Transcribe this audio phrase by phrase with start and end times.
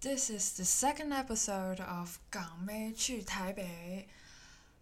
[0.00, 4.08] This is the second episode of 港妹去台北。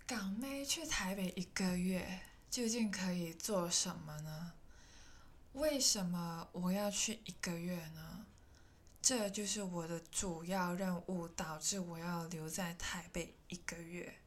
[0.07, 4.53] 港妹去台北一个月，究竟可以做什么呢？
[5.55, 8.27] 为什么我要去一个月呢？
[9.01, 14.19] 这就是我的主要任务，导致我要留在台北一个月。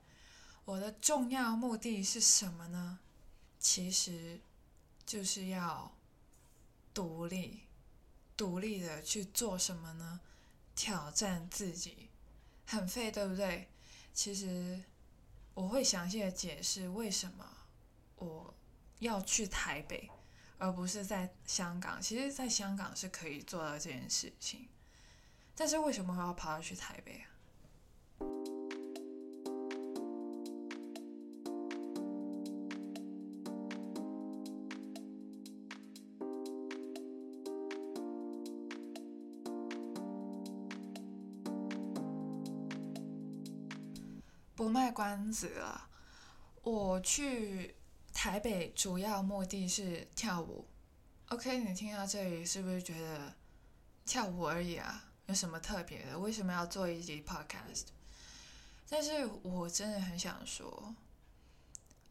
[0.65, 2.97] 我的重要目的是什么呢？
[3.59, 4.39] 其实
[5.05, 5.95] 就是要
[6.95, 7.65] 独立，
[8.35, 10.21] 独立的去做什么呢？
[10.80, 12.07] 挑战自己，
[12.65, 13.68] 很废，对不对？
[14.14, 14.82] 其实
[15.54, 17.46] 我会详细的解释为什么
[18.15, 18.54] 我
[19.00, 20.10] 要去台北，
[20.57, 22.01] 而不是在香港。
[22.01, 24.70] 其实，在香港是可以做到这件事情，
[25.54, 27.28] 但是为什么我要跑到去台北啊？
[45.32, 45.88] 子了，
[46.62, 47.76] 我去
[48.14, 50.68] 台北主要目的是跳舞。
[51.30, 53.34] OK，你听到这里是不是觉得
[54.06, 55.06] 跳舞而已啊？
[55.28, 56.20] 有什么特别的？
[56.20, 57.86] 为什么要做一集 Podcast？
[58.90, 60.96] 但是我真的很想说，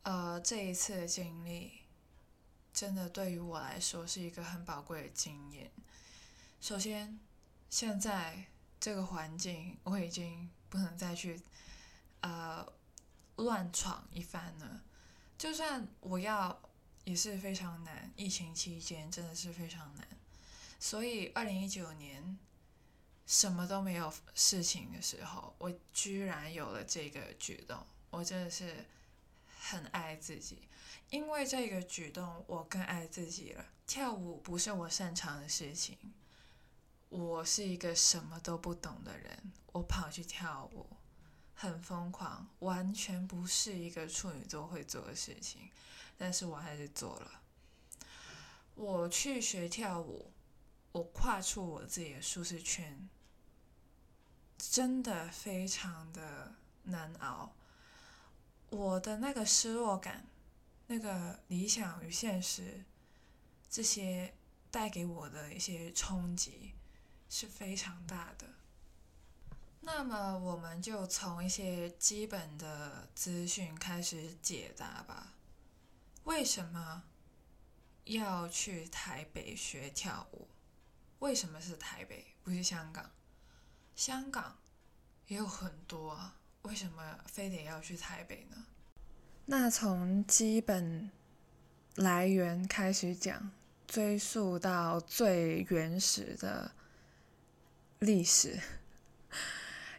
[0.02, 1.80] 呃，这一次的经历
[2.72, 5.70] 真的对于我来说是一个很宝贵的经验。
[6.60, 7.18] 首先，
[7.68, 8.44] 现在
[8.80, 11.40] 这个环境我已经不能再去。
[12.20, 12.66] 呃，
[13.38, 14.82] 乱闯一番呢，
[15.36, 16.60] 就算我要
[17.04, 18.12] 也是非常难。
[18.16, 20.06] 疫情期间真的是非常难，
[20.78, 22.38] 所以二零一九年
[23.26, 28.86] 什么都没有事情的时候，我居然有了这个举动，我真的是
[29.60, 30.68] 很爱自己。
[31.10, 33.64] 因为这个举动，我更爱自己了。
[33.86, 35.96] 跳舞不是我擅长的事情，
[37.08, 40.97] 我是一个什么都不懂的人，我跑去跳舞。
[41.60, 45.68] 很疯狂，完全不是一个处女座会做的事情，
[46.16, 47.42] 但是我还是做了。
[48.76, 50.30] 我去学跳舞，
[50.92, 53.08] 我跨出我自己的舒适圈，
[54.56, 56.54] 真的非常的
[56.84, 57.52] 难熬。
[58.70, 60.28] 我的那个失落感，
[60.86, 62.84] 那个理想与现实，
[63.68, 64.32] 这些
[64.70, 66.74] 带给我的一些冲击
[67.28, 68.46] 是非常大的。
[69.80, 75.34] 那么我们就从一些基本的资讯开始解答吧。
[76.24, 77.04] 为什么
[78.04, 80.48] 要去台北学跳舞？
[81.20, 83.10] 为什么是台北，不是香港？
[83.96, 84.58] 香港
[85.26, 88.66] 也有很多啊，为什么非得要去台北呢？
[89.46, 91.10] 那从基本
[91.96, 93.50] 来源开始讲，
[93.86, 96.72] 追溯到最原始的
[98.00, 98.60] 历史。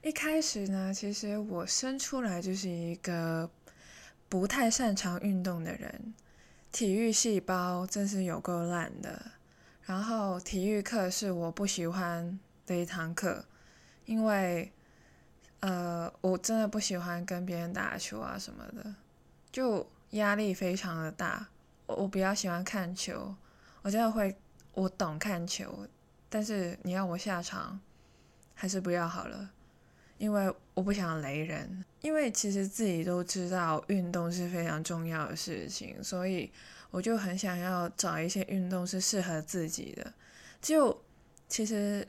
[0.02, 3.50] 一开始呢，其实我生出来就是一个
[4.30, 6.14] 不太擅长运动的人，
[6.72, 9.32] 体育细胞真是有够烂的。
[9.84, 13.44] 然后体育课是我不喜欢的一堂课，
[14.06, 14.72] 因为
[15.60, 18.96] 呃，我真的不喜欢跟别人打球啊什么的，
[19.52, 21.50] 就压力非常的大。
[21.88, 23.36] 我我比较喜欢看球，
[23.82, 24.34] 我真的会，
[24.74, 25.86] 我懂看球，
[26.30, 27.82] 但是你要我下场，
[28.54, 29.50] 还是不要好了。
[30.20, 36.52] 因为我不想雷人，因为其实自己都知道运动是非常重要的事情，所以
[36.92, 40.14] 我就很想要找一些运动是适合自己的。
[40.62, 41.02] 就
[41.48, 42.06] 其实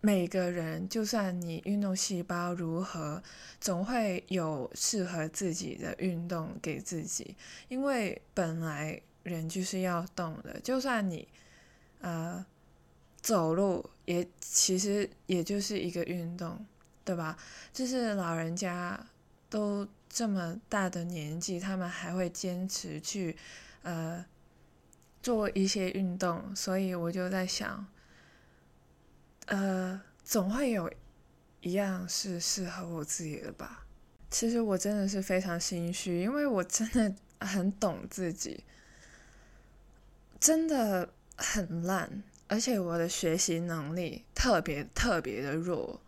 [0.00, 3.22] 每个人，就算你运动细胞如何，
[3.60, 7.36] 总会有适合自己的运动给自己。
[7.68, 11.28] 因为本来人就是要动的，就算你
[12.00, 12.44] 呃
[13.20, 16.64] 走路，也其实也就是一个运动。
[17.04, 17.36] 对吧？
[17.72, 18.98] 就是老人家
[19.50, 23.36] 都这么大的年纪，他们还会坚持去
[23.82, 24.24] 呃
[25.22, 27.86] 做一些运动，所以我就在想，
[29.46, 30.92] 呃，总会有
[31.60, 33.86] 一样是适合我自己的吧。
[34.30, 38.64] 其实我真的是非常心虚，因为我真的很懂自己，
[40.40, 46.00] 真的很烂，而且我的学习能力特别特别的弱。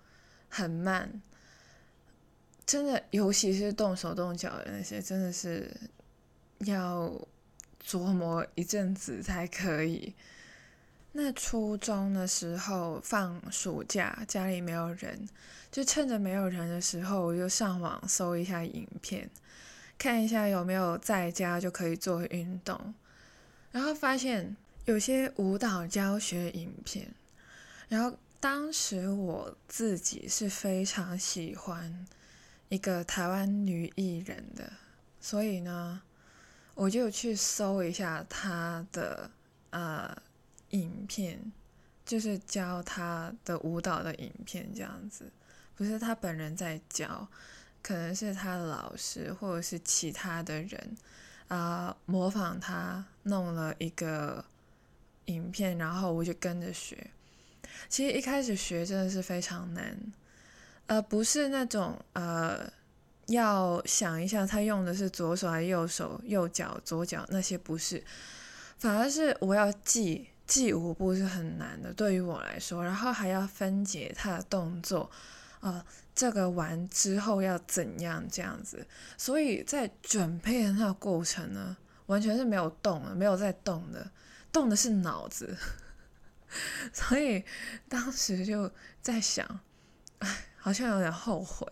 [0.56, 1.20] 很慢，
[2.64, 5.68] 真的，尤其是动手动脚的那些，真的是
[6.58, 7.12] 要
[7.84, 10.14] 琢磨一阵子才可以。
[11.10, 15.28] 那初中的时候放暑假，家里没有人，
[15.72, 19.28] 就趁着没有人的时候，我就上网搜一下影片，
[19.98, 22.94] 看一下有没有在家就可以做运动，
[23.72, 27.12] 然后发现有些舞蹈教学影片，
[27.88, 28.16] 然后。
[28.44, 32.06] 当时我自己是非常喜欢
[32.68, 34.70] 一个台湾女艺人的，
[35.18, 36.02] 所以呢，
[36.74, 39.30] 我就去搜一下她的
[39.70, 40.14] 呃
[40.72, 41.50] 影片，
[42.04, 45.32] 就是教她的舞蹈的影片这样子，
[45.74, 47.26] 不是她本人在教，
[47.82, 50.96] 可能是她的老师或者是其他的人
[51.48, 54.44] 啊模仿她弄了一个
[55.24, 57.10] 影片，然后我就跟着学。
[57.88, 59.96] 其实一开始学真的是非常难，
[60.86, 62.70] 呃，不是那种呃，
[63.26, 68.02] 要想一下他用的是左手还是右手、右脚、左脚那些不是，
[68.78, 75.10] 反而是我要记记舞步是很难的，对于我来说，然后还要分解他的动作，
[75.60, 75.84] 啊，
[76.14, 78.86] 这个完之后要怎样这样子，
[79.16, 81.76] 所以在准备的那个过程呢，
[82.06, 84.10] 完全是没有动的，没有在动的，
[84.52, 85.56] 动的是脑子。
[86.92, 87.44] 所以
[87.88, 88.70] 当时就
[89.02, 89.60] 在想，
[90.18, 91.66] 哎，好像有点后悔，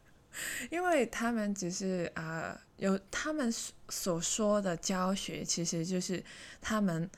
[0.70, 3.52] 因为他们只是啊，有他们
[3.88, 6.22] 所说的教学，其实就是
[6.60, 7.08] 他们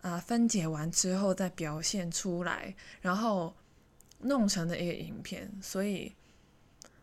[0.00, 3.54] 啊分解完之后再表现出来，然后
[4.20, 5.50] 弄成的一个影片。
[5.62, 6.14] 所以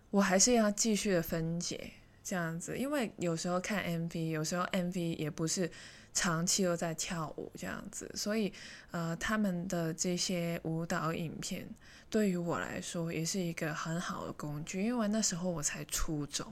[0.09, 1.91] 我还是要继续的分解
[2.25, 5.71] 这样子，因为有时候看 MV，有时候 MV 也不是。
[6.17, 8.53] 长期都在跳舞这样子，所以
[8.91, 11.67] 呃，他们的这些舞蹈影片
[12.09, 16.47] 对于我来说也是一个很好的工具，因为那时候我才初中。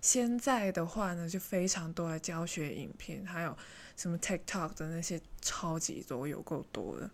[0.00, 3.54] 现在的话呢，就非常多的教学影片，还有
[3.98, 7.10] 什么 TikTok 的那些超级多，有够多的。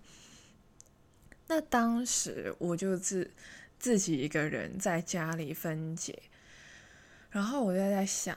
[1.48, 3.28] 那当时我就自
[3.80, 6.22] 自己一个人在家里分解，
[7.32, 8.36] 然后我就在想。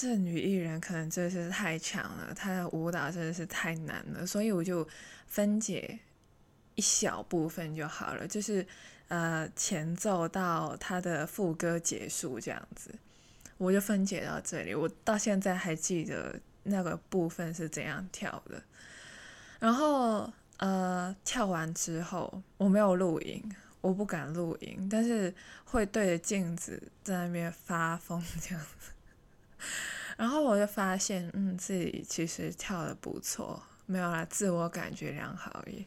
[0.00, 4.86] 这女艺人可能真的是太强了，她的舞蹈真的是太难了，所以我就
[5.26, 5.98] 分解
[6.76, 8.64] 一小部分就好了，就是
[9.08, 12.94] 呃前奏到她的副歌结束这样子，
[13.56, 14.72] 我就分解到这里。
[14.72, 18.62] 我到现在还记得那个部分是怎样跳的。
[19.58, 23.42] 然后呃跳完之后，我没有录影，
[23.80, 25.34] 我不敢录影，但是
[25.64, 28.92] 会对着镜子在那边发疯这样子。
[30.16, 35.86] 然后我就发现，嗯，自己其实跳的不错，没有啦，自我感觉良好而已。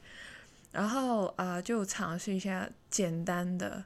[0.71, 3.83] 然后啊，就尝试一下简单的，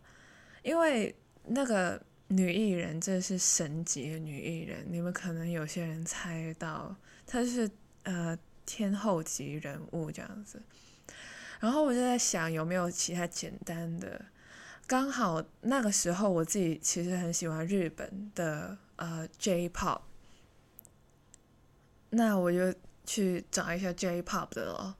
[0.61, 1.15] 因为
[1.47, 7.67] 那个女艺人真是神级的女艺人，你们可能有些人猜到，她是
[8.03, 8.37] 呃
[8.67, 10.61] 天后级人物这样子。
[11.65, 14.23] 然后我就在想，有没有其他简单的？
[14.85, 20.01] 刚好那个时候我自己其实很喜欢日本的呃 J-pop。
[22.11, 22.71] 那我就
[23.03, 24.93] 去找一下 J-pop 的咯，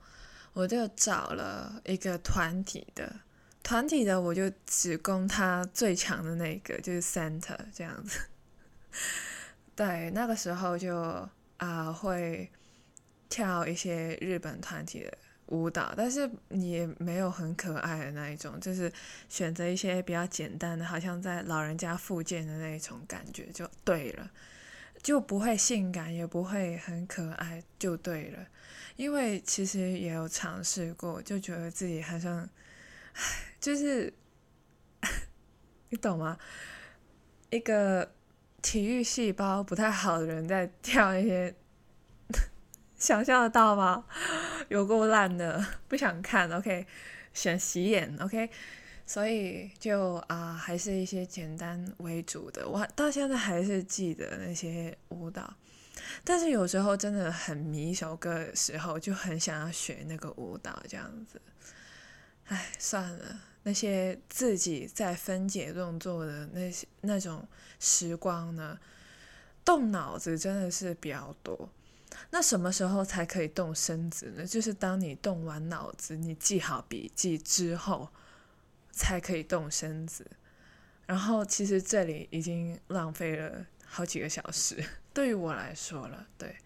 [0.54, 3.20] 我就找了一个团体的，
[3.62, 8.18] 团体的我就只攻他最强的那个，就是 Center 这样子。
[9.76, 11.28] 对，那个时候就
[11.58, 12.50] 啊会
[13.28, 18.92] 跳一些日本团体的舞蹈，但是也没有很可爱的那一种，就是
[19.28, 24.30] 选择一些比较简单的，好像在老人家附件的那一种感觉就对了。
[25.02, 28.44] 就不会性感，也不会很可爱，就对了。
[28.96, 32.48] 因为其实也有尝试过，就觉得自己好像，
[33.60, 34.12] 就是
[35.90, 36.36] 你懂吗？
[37.50, 38.10] 一个
[38.60, 41.54] 体育细胞不太好的人在 跳一些，
[42.96, 44.04] 想象得到吗？
[44.68, 46.50] 有够烂的，不想看。
[46.52, 46.86] OK，
[47.32, 48.16] 选洗眼。
[48.20, 48.50] OK。
[49.08, 52.68] 所以就啊，还是一些简单为主的。
[52.68, 55.54] 我到现在还是记得那些舞蹈，
[56.24, 61.40] 但是有时候真的很迷一首歌的时候，就很想要学那个舞蹈这样子。
[62.46, 67.46] 唉，算了，那些自己在分解动作的那些那种
[67.78, 68.76] 时光呢，
[69.64, 71.70] 动脑子真的是比较多。
[72.30, 74.44] 那什么时候才可以动身子呢？
[74.44, 78.08] 就是当你动完脑子，你记好笔记之后。
[78.98, 80.26] 才可以动身子，
[81.04, 84.82] 然后其实这里已经浪费了好几个小时，
[85.12, 86.56] 对于我来说了，对。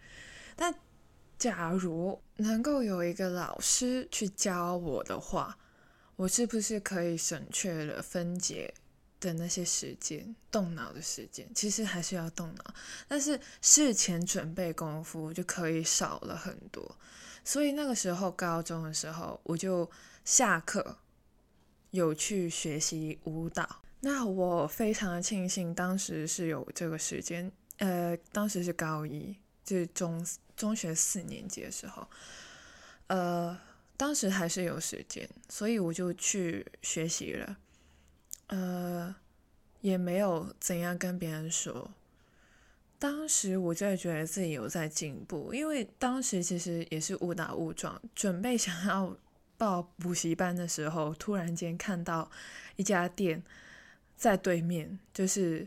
[0.54, 0.73] 但
[1.37, 5.59] 假如能够有一个老师去教我的话，
[6.14, 8.73] 我是不是可以省却了分解
[9.20, 11.46] 的那些时间、动脑的时间？
[11.54, 12.74] 其实还是要动脑，
[13.06, 16.96] 但是事前准备功夫就可以少了很多。
[17.44, 19.90] 所以那个时候高中的时候，我就
[20.24, 20.98] 下课。
[21.92, 30.24] 有去学习舞蹈，那我非常的庆幸当时是有这个时间，呃，当时是高一，就是中
[30.56, 32.08] 中学四年级的时候，
[33.08, 33.58] 呃，
[33.96, 37.58] 当时还是有时间，所以我就去学习了。
[38.50, 39.14] 呃，
[39.80, 41.90] 也没有怎样跟别人说。
[42.99, 49.16] 当时我就觉得自己有在进步，因为当时其实也是误打误撞，准备想要
[49.57, 52.30] 报补习班的时候，突然间看到
[52.76, 53.42] 一家店
[54.16, 55.66] 在对面，就是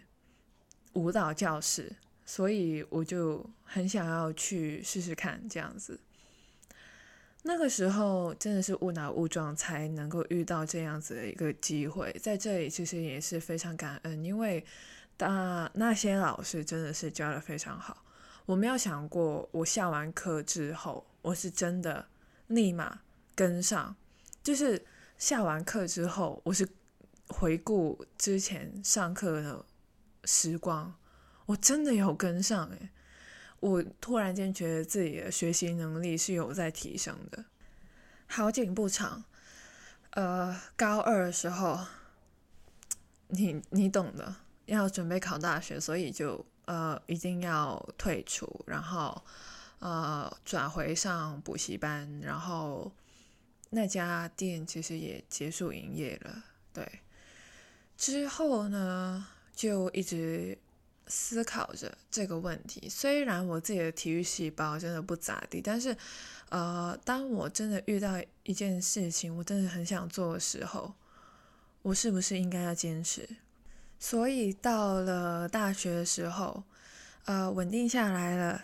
[0.93, 5.99] 舞蹈教室，所以我就很想要去试试看这样子。
[7.43, 14.65] 那个时候真的是误打误撞才能够遇到这样子的一个机会，在这里其实也是非常感恩，因为。
[15.19, 18.03] 那那些老师真的是教的非常好，
[18.45, 22.05] 我没有想过我下完课之后，我是真的
[22.47, 22.99] 立马
[23.33, 23.95] 跟上。
[24.43, 24.85] 就是
[25.17, 26.67] 下完课之后，我是
[27.29, 29.65] 回顾之前上课的
[30.25, 30.93] 时光，
[31.45, 32.89] 我真的有跟上诶，
[33.63, 37.45] 我突然间觉得自己的学习能力是有在提升的。
[38.27, 39.23] 好景不长，
[40.09, 41.79] 呃，高二的时候，
[43.29, 44.35] 你你懂的。
[44.65, 49.23] 要准备考大学，所以就呃一定要退出，然后
[49.79, 52.91] 呃转回上补习班，然后
[53.69, 56.43] 那家店其实也结束营业了。
[56.71, 57.01] 对，
[57.97, 60.57] 之后呢就一直
[61.07, 62.87] 思考着这个问题。
[62.89, 65.95] 虽然我自己的体育细胞真的不咋地，但是
[66.49, 70.93] 呃当我真的遇到一件事情，我真的很想做的时候，
[71.81, 73.27] 我是不是应该要坚持？
[73.99, 76.63] 所以到了大学的时候，
[77.25, 78.63] 呃，稳定下来了。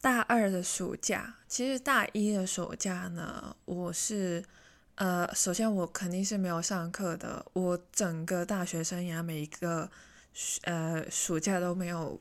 [0.00, 4.44] 大二的暑假，其实大一的暑假呢，我是
[4.96, 7.42] 呃，首先我肯定是没有上课的。
[7.54, 9.90] 我整个大学生涯每一个
[10.62, 12.20] 呃暑假都没有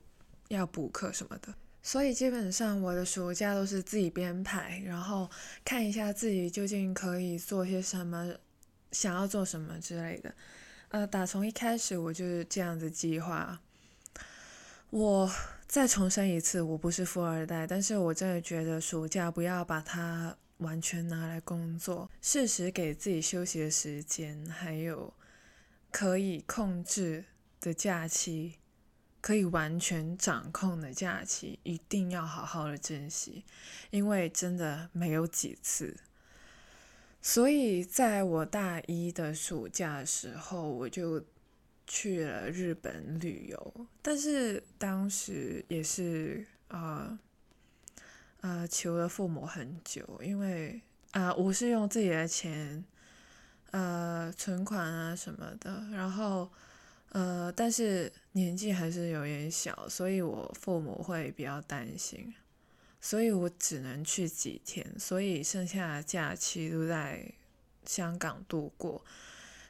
[0.50, 5.29] 要补课什么的，所以基本上我的暑假都是自己编排，然后
[5.65, 8.36] 看一下自己究竟可以做些什么，
[8.91, 10.34] 想要做什么之类的。
[10.89, 13.60] 呃，打从一开始我就是这样子计划。
[14.91, 15.32] 我
[15.67, 25.12] 再重申一次，我不是富二代，但是我真的觉得暑假不要把它完全拿来工作，适时给自己休息的时间，还有
[25.89, 27.25] 可以控制
[27.63, 28.55] 的假期，
[29.22, 33.46] 可以完全掌控的假期，一定要好好的珍惜，
[33.89, 35.96] 因为真的没有几次。
[37.22, 41.24] 所以，在我大一的暑假的时候，我就
[41.88, 43.88] 去了日本旅游。
[44.01, 47.17] 但是当时也是呃
[48.41, 52.84] 呃求了父母很久，因为啊我是用自己的钱
[53.72, 56.51] 呃存款啊什么的，然后
[57.13, 62.34] 呃但是年纪还是有点小，所以我父母会比较担心。
[63.00, 67.34] 所以我只能去几天，所以剩下的假期都在
[67.86, 69.03] 香港度过。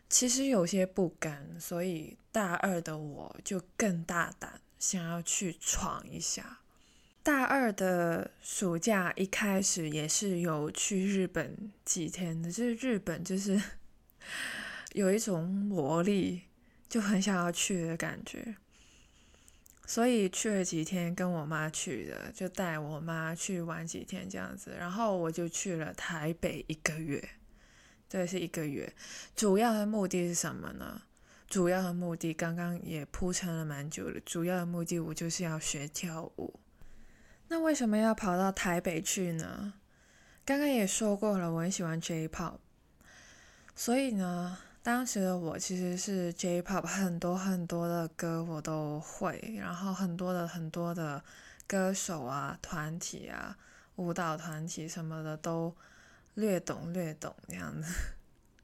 [0.08, 6.60] 其实有些不甘，所以大二的我就更大胆，想要去闯一下。
[7.24, 13.60] 大二的暑假一开始也是有去日本几天的，就是日本就是
[14.94, 16.44] 有一种魔力，
[16.94, 18.56] 就很想要去的感觉。
[19.88, 24.76] 所以去了几天，跟我妈去的，就带我妈去玩几天这样子。
[24.78, 27.30] 然后我就去了台北一个月，
[28.08, 28.94] 对，是一个月。
[29.36, 31.02] 主要的目的是什么呢？
[31.48, 34.20] 主要的目的刚刚也铺陈了蛮久了。
[34.24, 36.60] 主要的目的我就是要学跳舞。
[37.48, 39.74] 那为什么要跑到台北去呢？
[40.46, 42.60] 刚刚也说过了，我很喜欢 J-pop，
[43.74, 44.60] 所以呢。
[44.84, 51.24] 当时的我其实是 J-pop 很多很多的歌我都会，然后很多的很多的
[51.66, 53.58] 歌手啊、团体啊、
[53.96, 55.74] 舞蹈团体什么的都
[56.34, 57.94] 略懂略懂这样子。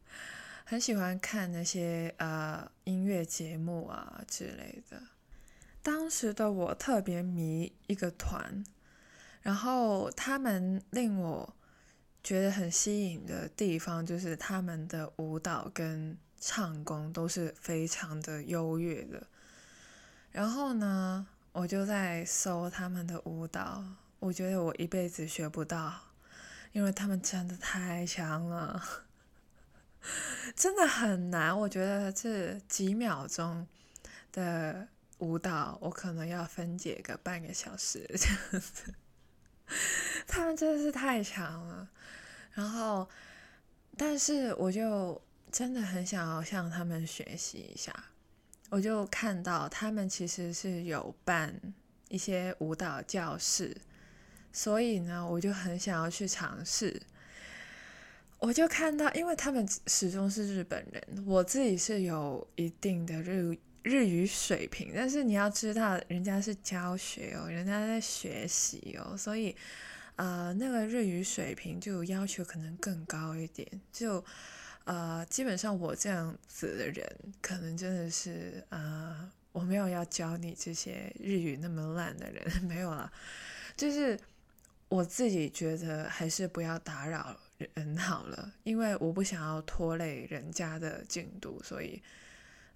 [0.67, 5.01] 很喜欢看那些呃音乐节目啊之类的。
[5.81, 8.61] 当时的我特别迷一个团，
[9.41, 11.55] 然后他们令我。
[12.23, 19.25] 觉得很吸引的地方就是他们的舞蹈跟唱功都是非常的优越的。
[20.31, 23.83] 然后呢，我就在搜他们的舞蹈，
[24.19, 25.93] 我觉得我一辈子学不到，
[26.71, 28.83] 因为他们真的太强了，
[30.55, 31.57] 真的很难。
[31.57, 33.67] 我觉得这几秒钟
[34.31, 38.93] 的舞蹈，我可能要分解个半个小时这样子。
[40.27, 41.89] 他们真的是太强了，
[42.53, 43.07] 然后，
[43.97, 45.21] 但是我就
[45.51, 47.93] 真的很想要向他们学习一下。
[48.69, 51.59] 我就看到他们其实是有办
[52.09, 53.75] 一些舞蹈教室，
[54.53, 57.01] 所以呢，我就很想要去尝试。
[58.37, 69.55] 我就看到，因为他们始终是日本人，我自己是有一定的日日语水平，但是你要知道，人家是教学哦，人家在学习哦，所以
[70.19, 73.65] 呃，那个日语水平就要求可能更高一点。
[73.89, 74.23] 就
[74.83, 77.09] 呃，基本上我这样子的人，
[77.41, 83.09] 可能真的是呃，我没有要教你这些日语那么烂的人， 没有了，
[83.77, 84.19] 就是
[84.89, 87.39] 我自己觉得还是不要打扰。
[87.75, 92.01] 人好了，因为我不想要拖累人家的进度，所以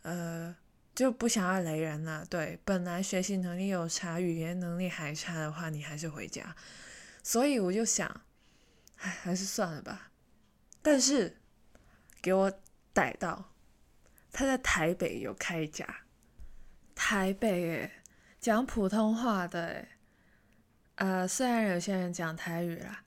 [0.01, 0.53] 呃
[0.93, 2.25] 就不想要雷人了。
[2.29, 6.55] 对，本来学习能力有差，语言能力还差的话，你还是回家。
[7.23, 8.21] 所以我就想，
[8.97, 10.11] 唉，还是算了吧。
[10.81, 11.41] 但是
[12.21, 12.51] 给我
[12.93, 13.53] 逮到，
[14.31, 15.87] 他在台北有开一家，
[16.93, 17.91] 台北诶，
[18.39, 19.87] 讲普通话的诶，
[20.95, 22.99] 呃，虽然有些人讲台语啦。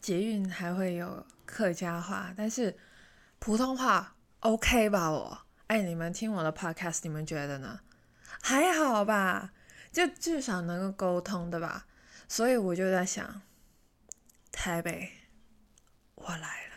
[0.00, 2.78] 捷运还会有客家话，但是
[3.40, 5.10] 普通话 OK 吧？
[5.10, 7.80] 我哎，你们听我的 podcast，你们觉得呢？
[8.40, 9.52] 还好吧，
[9.90, 11.86] 就至少能够沟通的吧。
[12.28, 13.40] 所以我就在想，
[14.52, 15.10] 台北，
[16.14, 16.74] 我来了。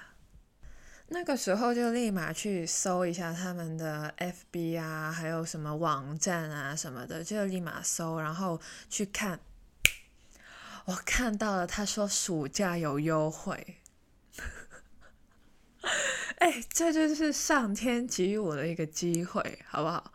[1.10, 9.42] 那个时候就立马去搜一下他们的 FB 啊，还有什么网站啊什么的，就立马搜，然后去看。
[10.86, 13.82] 我看到了，他说暑假有优惠，
[16.38, 20.14] 哎，这就是上天给予我的一个机会，好不好？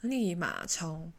[0.00, 1.12] 立马冲。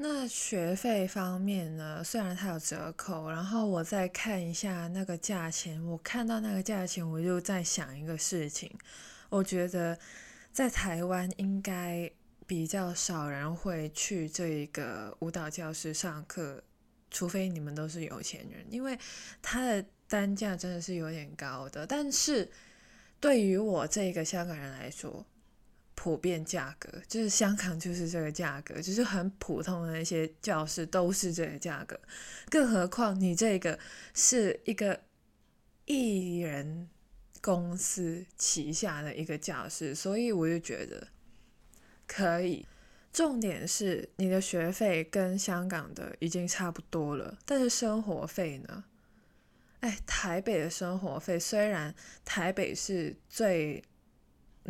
[0.00, 2.02] 那学费方面呢？
[2.04, 8.70] 虽然它有折扣，然后我再看一下那个价钱，我看到那个价钱，我就在想一个事情，
[9.28, 9.98] 我觉得
[10.52, 12.08] 在台湾应该
[12.46, 16.62] 比较少人会去这个舞蹈教室上课。
[17.10, 18.96] 除非你们都是有钱人，因为
[19.40, 21.86] 它的单价真的是有点高的。
[21.86, 22.46] 但是
[23.18, 25.24] 对于我这个香港人来说，
[26.00, 31.98] 普遍价格就是香港就是这个价格，就是很普通的那些教室都是这个价格。
[32.48, 33.76] 更何况你这个
[34.14, 35.00] 是一个
[35.86, 36.88] 艺人
[37.40, 41.08] 公司旗下的一个教室，所以我就觉得
[42.06, 42.64] 可以。
[43.12, 48.84] 重点是你的学费跟香港的已经差不多了，但是生活费呢？
[49.80, 51.92] 哎，台北的生活费虽然
[52.24, 53.82] 台北是最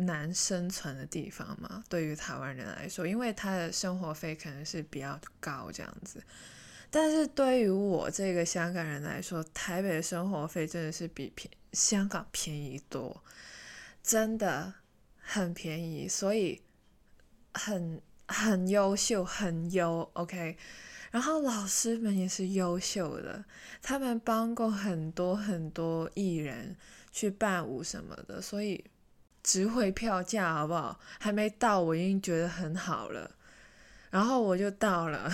[0.05, 6.23] 难生存的地方嘛，对于台湾人来说，因为他的生活费可能是比较高这样子，
[6.89, 13.23] 但是对于我这个香港人来说，台北的生活费真的是比便香港便宜多，
[14.01, 14.73] 真的
[15.17, 16.61] 很便宜，所以
[17.53, 18.01] 很。
[18.31, 20.55] 很优秀，很优，OK。
[21.09, 23.43] 然后老师们也是优秀的，
[23.81, 26.77] 他们帮过很多很多艺人
[27.11, 28.85] 去伴舞什么的，所以
[29.49, 30.99] 值回票价，好不好？
[31.19, 33.31] 还没到，我已经觉得很好了。
[34.11, 35.27] 然后我就到了，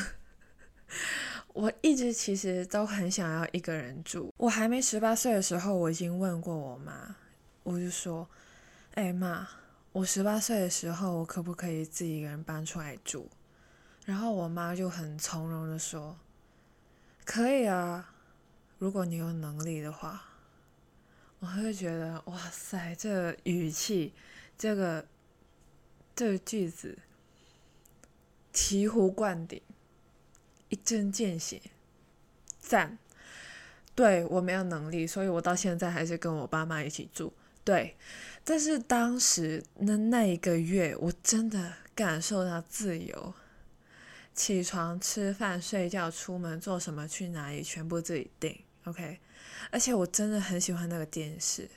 [1.51, 4.33] 我一直其实都很想要一个人住。
[4.37, 7.13] 我还没十八岁的时候，我已经问过我妈，
[7.63, 8.25] 我就说
[8.95, 9.45] ：“哎妈。”
[9.91, 13.27] 我十八岁的时候，我可不可以自己一个人搬出来住？
[14.05, 16.17] 然后我妈就很从容的说
[17.25, 18.13] ：“可以啊，
[18.77, 20.23] 如果你有能力的话。”
[21.45, 24.11] 我会觉得哇塞，这语气，
[24.57, 25.05] 这个
[26.15, 26.97] 这个句子
[28.51, 29.61] 醍醐灌顶，
[30.69, 31.61] 一针见血，
[32.59, 32.97] 赞！
[33.93, 37.31] 对我没有能力，所以我到现在还是跟我爸妈一起住。
[37.63, 37.95] 对。
[38.43, 43.33] 但是当时那那一个月，我真的感受到自由，
[44.33, 48.59] 起床、吃饭、睡觉、出门做什么、去哪里，全部自己定。
[48.85, 49.19] OK，
[49.71, 51.69] 而且我真的很喜欢那个电视，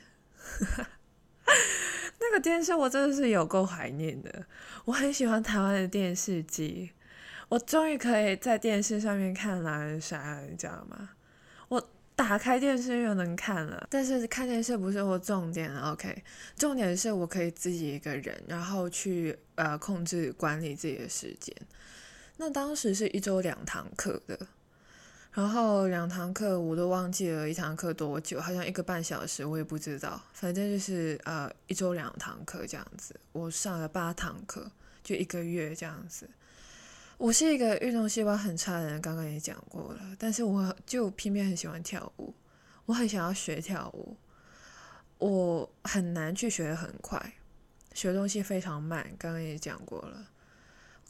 [2.21, 4.47] 那个电视我真的是有够怀念的。
[4.85, 6.91] 我很喜欢台湾的电视机，
[7.49, 11.11] 我终于可以在电视上面看狼人杀，你知道吗？
[11.69, 11.91] 我。
[12.19, 16.25] 打开电视又能看了，但是看电视不是我重点，OK，
[16.57, 21.55] 重点是我可以自己一个人，然后去呃控制管理自己的时间。
[22.39, 24.37] 那当时是一周两堂课的，
[25.39, 34.69] 然后两堂课我都忘记了一堂课多久，好像一个半小时，我也不知道，反正就是呃一周两堂课这样子，我上了八堂课，
[35.05, 36.29] 就一个月这样子。
[37.19, 40.01] 我是一个运动细胞很差的人，刚刚也讲过了。
[40.19, 42.35] 但是我就偏偏很喜欢跳舞，
[42.87, 44.17] 我很想要学跳舞。
[45.19, 47.35] 我很难去学的很快，
[47.95, 49.09] 学东西非常慢。
[49.17, 50.31] 刚刚也讲过了。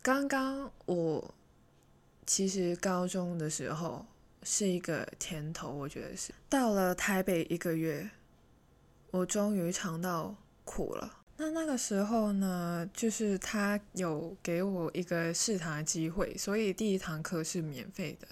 [0.03, 1.35] 刚刚我
[2.27, 4.05] 其实高中的时候
[4.43, 8.11] 是一个甜头，我觉得是到了台北一个月，
[9.11, 11.15] 我终于尝到苦了。
[11.37, 18.27] 那那个时候呢，就是他有给我一个试堂的机会，所以第一堂课是免费的。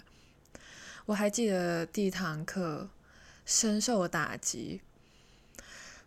[1.04, 2.88] 我还记得第一堂课
[3.44, 4.80] 深受打击。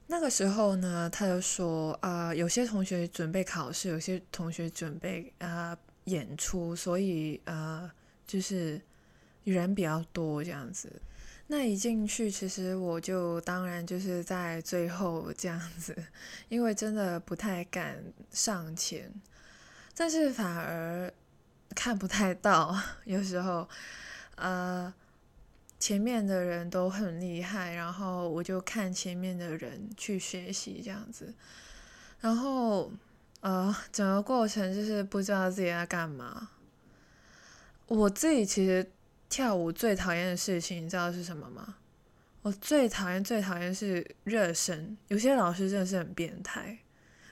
[0.08, 7.90] 那个时候呢，他就说啊，有些同学准备考试，有些同学准备啊演出，所以呃，
[8.28, 8.82] 就是
[9.44, 11.02] 人比较多这样子。
[11.52, 15.96] 那一进去，其实我就当然就是在最后这样子，
[16.48, 19.12] 因为真的不太敢上前，
[19.96, 21.12] 但是反而
[21.74, 23.68] 看不太到，有时候，
[24.36, 24.94] 呃，
[25.80, 31.34] 前面的人都很厉害，然后我就看前面的人去学习这样子，
[32.20, 32.92] 然后
[33.40, 36.52] 呃，整个过程就是不知道自己在干嘛，
[37.88, 38.88] 我自己其实。
[39.30, 41.76] 跳舞最讨厌的事情，你知道是什么吗？
[42.42, 44.98] 我最讨厌、最讨厌是热身。
[45.10, 46.80] 有些老师真的是很变态，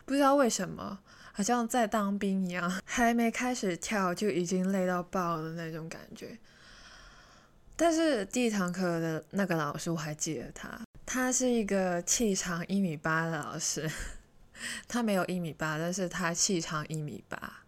[0.05, 0.99] 不知道为什么，
[1.31, 6.37] 好像在当兵一样， 还没开始跳就已经累到爆的那种感觉。
[7.75, 13.89] 但是第一堂课的那个老师我还记得他，他是一个气长一米八的老师，
[14.87, 17.61] 他没有一米八，但是他气长一米八，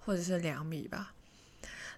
[0.00, 1.14] 或者是两米吧。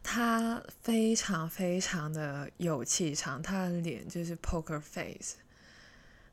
[0.08, 5.34] 他非常非常的有气场，他的脸就是 poker face，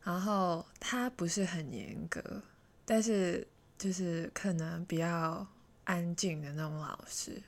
[0.04, 2.22] 然后他不是很严格，
[2.86, 5.46] 但是就是可能比较
[5.86, 7.42] 安静的那种老师。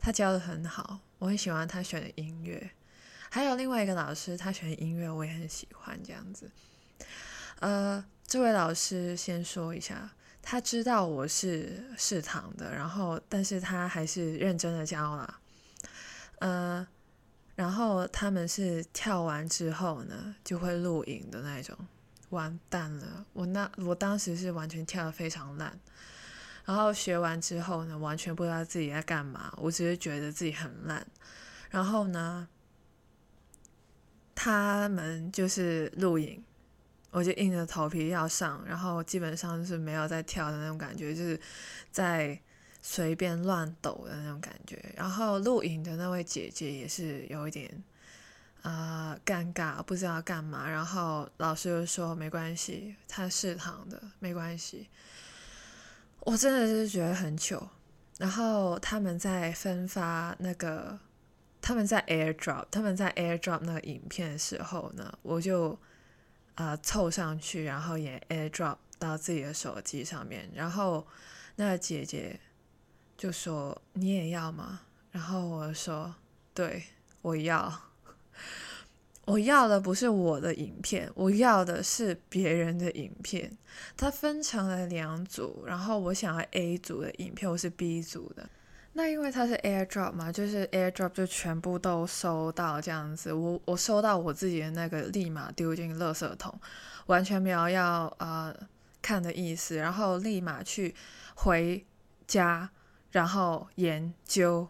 [0.00, 2.72] 他教的很好，我很喜欢他选的音乐。
[3.30, 6.50] 还有另外一个老师，他选的音乐我也很喜欢，这样子。
[7.60, 10.10] 呃，这位老师先说一下。
[10.42, 15.40] 他知道我是试堂的，然后但是他还是认真的教啦。
[16.38, 16.86] 呃，
[17.54, 21.76] 然后他们是跳完之后呢，就会录影的那种。
[22.30, 25.78] 完蛋了，我那我当时是完全跳的非常烂，
[26.64, 31.06] 然后学完之后呢，完全不知道自己在干嘛，我只是觉得自己很烂。
[31.70, 32.48] 然后呢，
[34.34, 36.42] 他们就是录影。
[37.10, 41.40] 我就硬着头皮要上，然后基本上是没有在跳的那种感觉，就是
[41.92, 42.36] 在
[42.86, 44.78] 随便乱抖的那种感觉。
[44.94, 47.82] 然后录影的那位姐姐也是有一点
[48.60, 50.68] 啊尴尬，不知道干嘛。
[50.68, 54.86] 然后老师就说没关系，他试躺的没关系。
[56.20, 57.66] 我真的是觉得很糗。
[58.18, 60.98] 然后他们在分发那个，
[61.62, 65.78] 他们在 AirDrop，他们在 AirDrop 那个影片的时候呢，我就。
[66.56, 71.04] 啊，凑上去，然后也 AirDrop 到自己的手机上面，然后
[71.56, 72.38] 那个姐姐
[73.16, 76.14] 就说：“你也要吗？”然后我说
[76.54, 76.84] ：“对，
[77.22, 77.72] 我要。
[79.26, 83.56] 我要的不是我的影片，我要的是别人的影片。
[83.96, 88.48] 它分成了两组，然后我想要 A 组的影片，我是 B 组的。”
[88.96, 93.32] 那因为它是 AirDrop 嘛，就是 AirDrop 就全部都收到这样子。
[93.32, 96.56] 我我收到我自己的那个，立马丢进垃圾桶，
[97.06, 98.54] 完全没有要呃
[99.02, 99.74] 看的意思。
[99.74, 100.94] 然后立马去
[101.34, 101.84] 回
[102.28, 102.70] 家，
[103.14, 104.68] 然后研究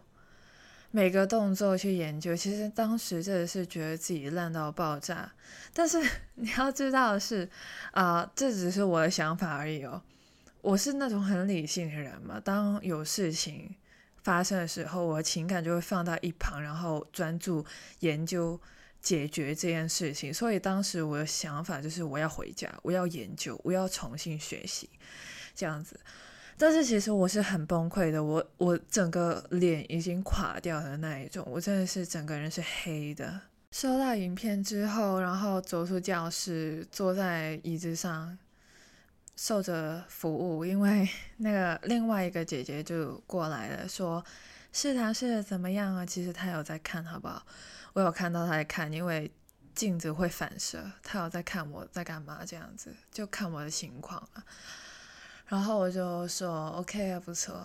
[0.91, 2.35] 每个动作去研究。
[2.35, 5.33] 其实当时真的是觉得自己烂到爆炸。
[5.73, 6.01] 但是
[6.35, 7.49] 你要知道的是，
[7.91, 10.01] 啊，这只是我的想法而已哦。
[10.61, 13.75] 我是那种很理性的人嘛，当有事情。
[14.23, 17.63] 发生的时候，我的情感就会放到一旁，然后专注
[17.99, 18.59] 研究
[18.99, 20.33] 解决这件事情。
[20.33, 24.89] 所以当时我的想法就是，我要回家，我要研究，我要重新学习，
[25.53, 25.99] 这样子。
[26.57, 33.41] 但是其实我是很崩溃的，我我整个脸已经垮掉的那一种，我真的是整个人是黑的。
[33.71, 38.37] 收到影片之后，然后走出教室，坐在椅子上。
[39.37, 44.23] 受着服务，因为 那个另外一个姐姐就过来了，说
[44.71, 46.05] 试堂试的怎么样啊？
[46.05, 47.45] 其实她有在看，好不好？
[47.91, 49.29] 我有看到她在看，因为
[49.73, 54.41] 镜子会反射，她有在看我在干嘛，这样子就看我的情况啊。
[55.47, 57.55] 然后我就说 OK 啊，不错，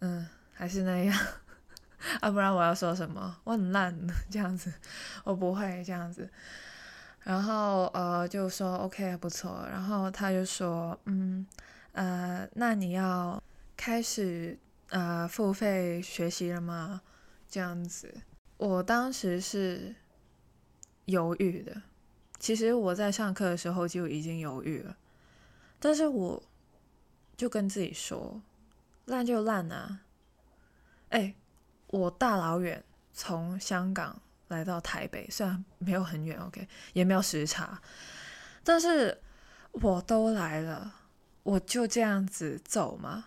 [0.00, 1.18] 嗯，还是那样
[2.20, 3.36] 啊，不然我要说什么？
[3.44, 3.94] 我很烂
[4.30, 4.72] 这样子，
[5.24, 6.28] 我不会这样子。
[7.22, 11.44] 然后呃就说 OK 啊不错，然后他就说嗯
[11.92, 13.42] 呃那你要
[13.76, 14.56] 开始
[14.90, 17.00] 呃付费学习了吗？
[17.48, 18.14] 这样子，
[18.58, 19.96] 我当时是
[21.06, 21.82] 犹豫的。
[22.38, 24.96] 其实我在上课的时候就已经犹豫了，
[25.80, 26.40] 但是我
[27.36, 28.40] 就跟自己说
[29.04, 30.00] 烂就烂啊！
[31.10, 31.34] 哎，
[31.88, 34.20] 我大老远从香港。
[34.48, 37.82] 来到台北，虽然没有很远，OK，也没有时差，
[38.62, 39.20] 但是
[39.72, 40.94] 我都来了，
[41.42, 43.24] 我就这样子走吗？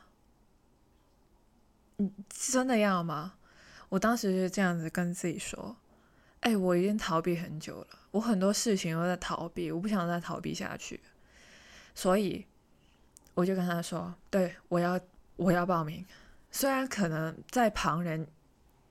[1.98, 3.34] 你真的要吗？
[3.90, 5.76] 我当时就这样子跟自己说
[6.40, 11.02] ：“哎，我已经逃避很久了，我很多事情都在逃避，我不想再逃避下去。”
[11.94, 12.46] 所以
[13.40, 15.00] 我就跟他说：“对我要，
[15.38, 16.06] 我要报名。
[16.52, 18.28] 虽然可能在旁人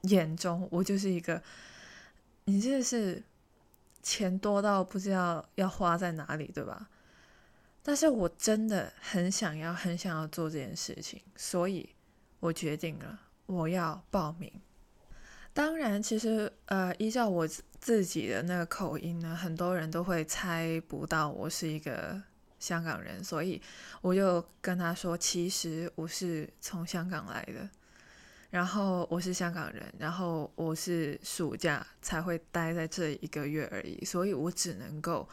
[0.03, 1.43] 眼中，我就是一个，
[2.45, 3.23] 你这是
[4.03, 6.89] 钱多到不知道要花在哪里，对吧？”
[7.85, 11.87] 但是我真的很想要，很想要做这件事情，所以
[12.41, 14.51] 我决定了，我要报名。
[15.53, 17.47] 当然，其实呃，依照我
[17.81, 22.23] 自己的那个口音呢，很多人都会猜不到我是一个
[22.59, 23.61] 香港人，所以
[24.01, 27.69] 我就跟他说，其实我是从香港来的，
[28.51, 35.29] 然后我是香港人，然后我是暑假才会待在这一个月而已，所以我只能够。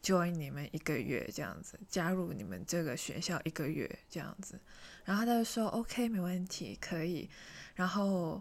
[0.00, 4.58] join 你们一个月这样子，加入你们这个学校一个月这样子，
[5.04, 7.28] 然后他就说 OK 没问题可以，
[7.74, 8.40] 然后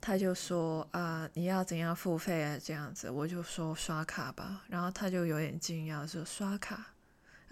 [0.00, 6.91] 他就说啊你要怎样付费啊这样子，我就说刷卡吧，然后他就有点惊讶说刷卡，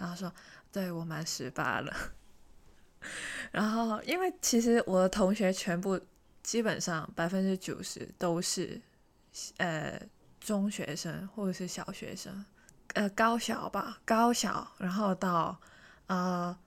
[0.00, 0.32] 然后说
[0.72, 1.94] 对我满十八了，
[3.52, 6.00] 然后因为其实我的同学全部
[6.42, 8.80] 基本上百分之九十都是
[9.58, 10.00] 呃
[10.40, 12.44] 中学生或者是小学生。
[12.94, 15.56] 呃，高小吧，高小，然后到
[16.08, 16.58] 呃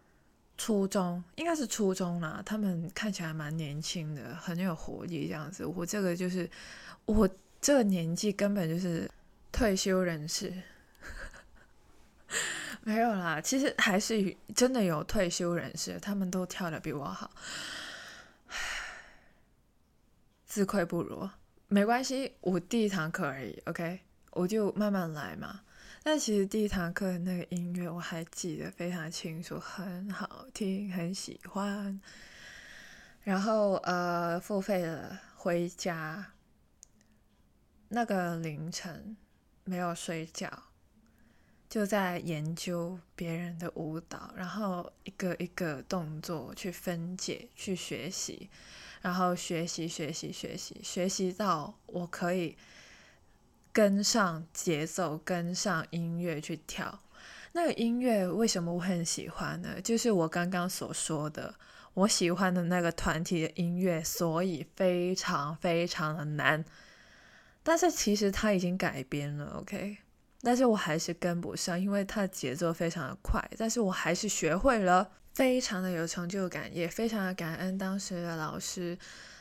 [0.57, 2.41] 初中，应该是初中啦。
[2.45, 5.65] 他们看起来蛮年轻的，很有活力这样子。
[5.65, 6.49] 我这个就是
[7.03, 7.27] 我
[7.59, 9.11] 这个年纪根本就是
[9.51, 10.53] 退休人士，
[12.85, 13.39] 没有啦。
[13.41, 17.31] 其实还是真的有退休人士，他们都跳的比我好，
[20.45, 21.29] 自愧不如。
[21.67, 25.61] 没关系，我第一堂课而已，OK，我就慢慢来嘛。
[26.03, 31.99] 但其实第一堂课的那个音乐我还记得非常清楚，很好听，很喜欢。
[33.21, 36.33] 然后呃，付费了回家，
[37.87, 39.15] 那个凌晨
[39.63, 40.51] 没有睡觉，
[41.73, 48.47] 就在研究别人的舞蹈，然后一个一个动作去分解、去学习，
[49.01, 52.55] 然后学习、学习、学习，学习到我可以。
[53.71, 56.99] 跟上节奏，跟上音乐去跳。
[57.53, 59.81] 那个音乐为什么我很喜欢呢？
[59.81, 61.55] 就是我刚刚所说的，
[61.95, 66.63] 我喜欢的那个团体的音乐，所以非常非常的难。
[67.63, 69.97] 但是其实它已经改编了，OK？
[70.43, 73.43] 但是我还是跟不上，因为它的节奏非常的快。
[73.57, 78.97] 但是我还是学会了，非常的有成就感，也非常的感恩当时的老师。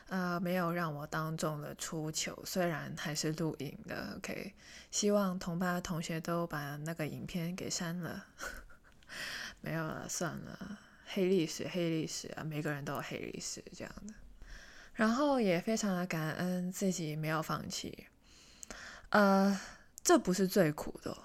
[0.08, 4.52] 呃，没有让我当众的出糗，虽然还是录影的，OK。
[4.90, 8.26] 希望同班的同学都把那个影片给删了，
[9.62, 14.12] 没有了，算了，黑历史，黑历史啊，每个人都有黑历史这样的。
[14.92, 18.06] 然后也非常的感恩自己没有放弃，
[19.08, 19.58] 呃，
[20.02, 21.16] 这不是最苦的，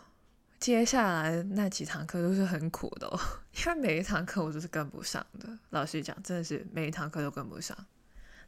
[0.60, 3.08] 接下来那几堂课都是很苦的，
[3.58, 5.50] 因为每一堂课我都是跟不上的。
[5.72, 7.76] 老实讲，真的是每一堂课都跟不上。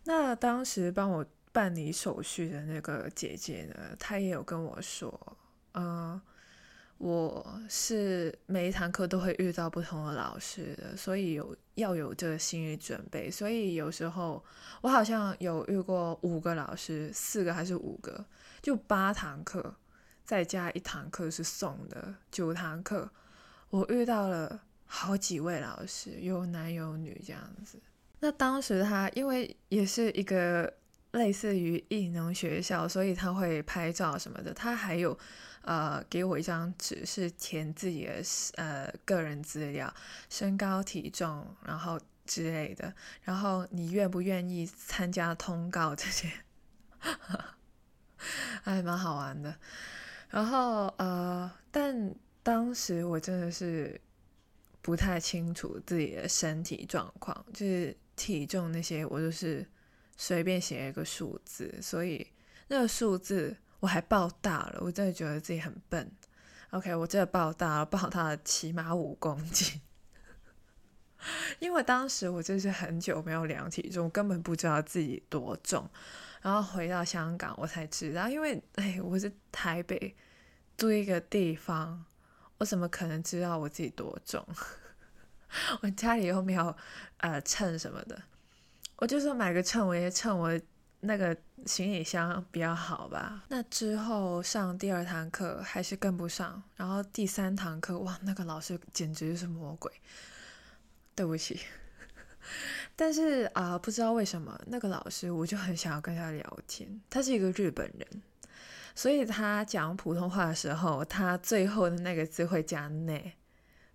[0.03, 5.37] 那当时帮我办理手续的那个姐姐呢，她也有跟我说，
[5.73, 6.19] 嗯，
[6.99, 13.29] 我是每一堂课都会遇到不同的老师的，所以有要有这个心理准备。
[13.31, 14.43] 所以有时候
[14.81, 18.23] 我好像有遇过五个老师，四个还是五个，
[18.61, 19.75] 就八堂课，
[20.29, 23.09] 再加一堂课是送的，九堂课，
[23.71, 27.79] 我遇到了好几位老师，有男有女这样子。
[28.19, 30.71] 那当时他因为也是一个
[31.13, 34.53] 类似于艺能学校，所以他会拍照什么的。
[34.53, 35.17] 他还有
[35.63, 38.21] 呃给我一张纸，是填自己的
[38.57, 39.91] 呃个人资料，
[40.29, 42.93] 身高、体重，然后之类的。
[43.23, 46.31] 然后你愿不愿意参加通告这些，
[48.61, 49.55] 还蛮好玩的。
[50.29, 53.99] 然后呃，但当时我真的是
[54.81, 57.95] 不太清楚自己的身体状况，就是。
[58.19, 59.65] 体重那些我就是
[60.17, 62.27] 随便写一个数字，所以
[62.67, 66.11] 那个数字我还报大了，我真的觉得自己很笨。
[66.71, 69.79] OK，我真的报大了，报他起码五公斤，
[71.59, 75.89] 因为当时我真是很久没有量体重，根本不知道自己多重。
[76.41, 80.15] 然后回到香港，我才知道，因为哎，我是台北
[80.77, 82.05] 住一个地方，
[82.57, 84.45] 我怎么可能知道我自己多重？
[85.81, 86.75] 我家里又没有
[87.17, 88.21] 呃秤什么的，
[88.97, 90.59] 我就说买个秤，我也称我
[91.01, 93.43] 那个行李箱比较好吧。
[93.47, 99.91] 那之后上第二堂课还是跟不上，然后第三堂课，哇，那个老师简直就是魔鬼。
[101.15, 101.59] 对不起，
[103.01, 106.99] 但是啊，不知道为什么那个老师我就很想要跟他聊天。
[107.09, 108.21] 他是一个日本人，
[108.93, 113.37] 所以他讲普通话的时候，他最后的那个字会加内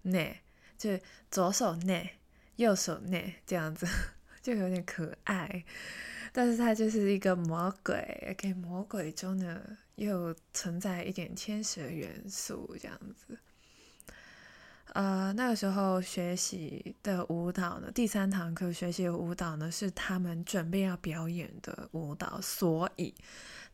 [0.00, 0.40] 内，
[0.78, 0.98] 就
[1.30, 2.12] 左手内，
[2.56, 3.86] 右手内这样子，
[4.40, 5.66] 就有点可爱。
[6.32, 9.60] 但是他就是一个魔鬼，给魔鬼中呢
[9.96, 13.38] 又存在一点天使的元素，这样子。
[14.92, 23.12] 呃，那个时候学习的舞蹈呢，第三堂课学习的舞蹈呢，是他们准备要表演的舞蹈，所以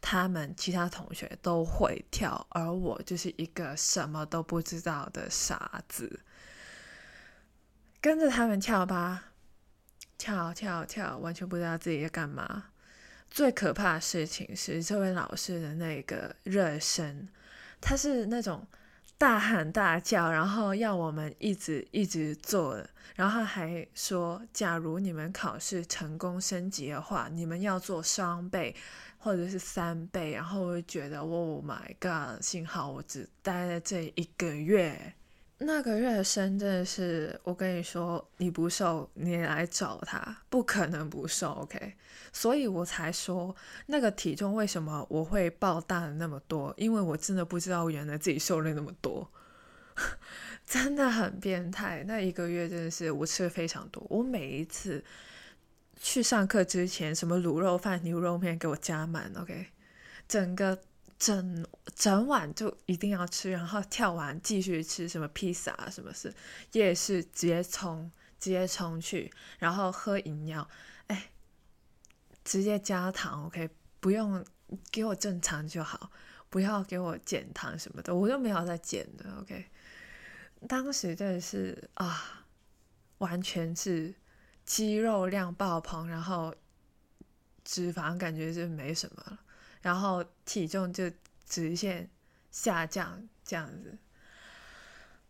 [0.00, 6.20] 他们其他同学都会跳，而我就是一个什么都不知道的傻子，
[8.00, 9.24] 跟着他们跳吧，
[10.16, 12.66] 跳跳跳，完全不知道自己在干嘛。
[13.28, 17.28] 最可怕的事情是，这位老师的那个热身，
[17.78, 18.66] 他是那种。
[19.20, 22.82] 大喊大叫，然后要我们一直一直做，
[23.14, 28.74] 然后还说，假如你们考试成功升级的话，你们要做双倍
[29.18, 30.30] 或者是三倍。
[30.32, 32.42] 然后我就觉得，Oh my god！
[32.42, 35.12] 幸好我只待了这一个月。
[35.62, 41.94] 那个热身真的是，我跟你说，你不瘦，你来找他，不可能不瘦，OK？
[42.32, 49.30] 所以我才说那个体重为什么我会爆大了那么多，因为我真的不知道原来自己瘦了那么多，
[50.64, 52.04] 真的很变态。
[52.06, 55.04] 那一个月真的是我吃的非常多，我每一次
[56.00, 59.66] 去上课之前，什么卤肉饭、牛肉面给我加满，OK？
[60.26, 60.78] 整个。
[61.20, 66.34] 整整晚就一定要吃，然后跳完继续吃什么披萨啊，什么是
[66.72, 70.66] 夜市直接冲直接冲去，然后喝饮料，
[71.08, 71.30] 哎，
[72.42, 73.68] 直接加糖，OK，
[74.00, 74.42] 不用
[74.90, 76.10] 给我正常就好，
[76.48, 79.66] 不要给我减糖什么的，我就没有在减的，OK。
[80.66, 82.46] 当时真的是啊，
[83.18, 84.14] 完全是
[84.64, 86.54] 肌肉量爆棚，然后
[87.62, 89.38] 脂肪感觉就没什么了。
[89.82, 91.10] 然后体重就
[91.46, 92.08] 直线
[92.50, 93.98] 下降这样子。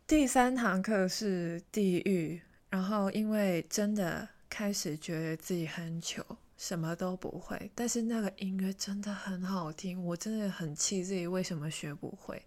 [0.06, 6.24] 第三堂课是地狱，然后因为真的开始觉得自己很糗，
[6.56, 12.44] 什么都不会，但是那个音乐真的很好听，我真的很气自己为什么学不会。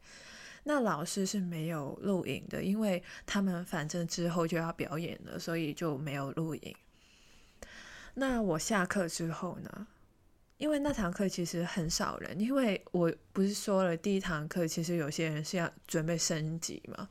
[0.65, 6.75] 那老师是没有录影的，因为他们反正之后就要表演了，所以就没有录影。
[8.13, 9.87] 那我下课之后呢？
[10.63, 17.09] 因为那堂课其实很少人，因为我不是说了第一堂课其实有些人是要准备升级嘛，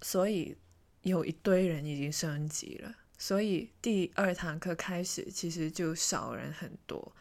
[0.00, 0.56] 所以
[1.02, 7.12] 有一堆人已经升级了，所以第二堂课开始其实就少人很多。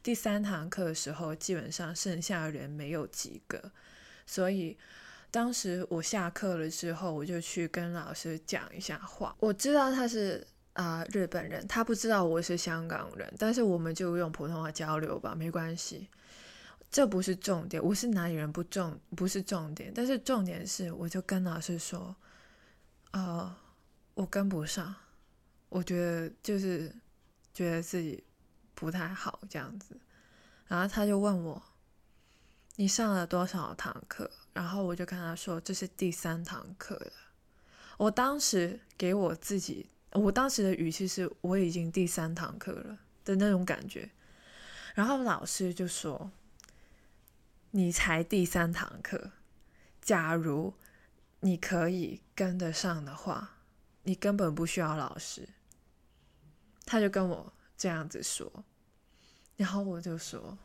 [0.00, 3.72] 第三堂课的时候，基本上剩下人没有几个，
[4.26, 4.78] 所以
[5.32, 9.34] 当时我下课了之后，我就去跟老师讲一下话。
[9.40, 10.46] 我知道他是。
[10.78, 16.08] 啊，日本人他不知道我是香港人，但是我们就用普通话交流吧，没关系，
[16.88, 17.82] 这不是重点。
[17.82, 22.14] 我是哪里人不重不是重点，但是重点是，我就跟老师说，
[23.10, 23.52] 呃，
[24.14, 24.94] 我跟不上，
[25.68, 26.94] 我觉得就是
[27.52, 28.22] 觉得自己
[28.76, 29.96] 不太好这样子，
[30.68, 31.60] 然后他就问我，
[32.76, 34.30] 你上了多少堂课？
[34.52, 37.12] 然后我就跟他说，这是第三堂课了。
[37.96, 39.88] 我当时给我自己。
[40.18, 44.10] 我当时的语气是我已经第三堂课了的那种感觉，
[44.94, 46.30] 然后老师就说
[47.72, 49.32] ：“你才第三堂课，
[50.00, 50.74] 假如
[51.40, 53.56] 你可以跟得上的话，
[54.02, 55.48] 你根本不需要老师。”
[56.86, 58.64] 他就跟我这样子说，
[59.56, 60.56] 然后我就说：“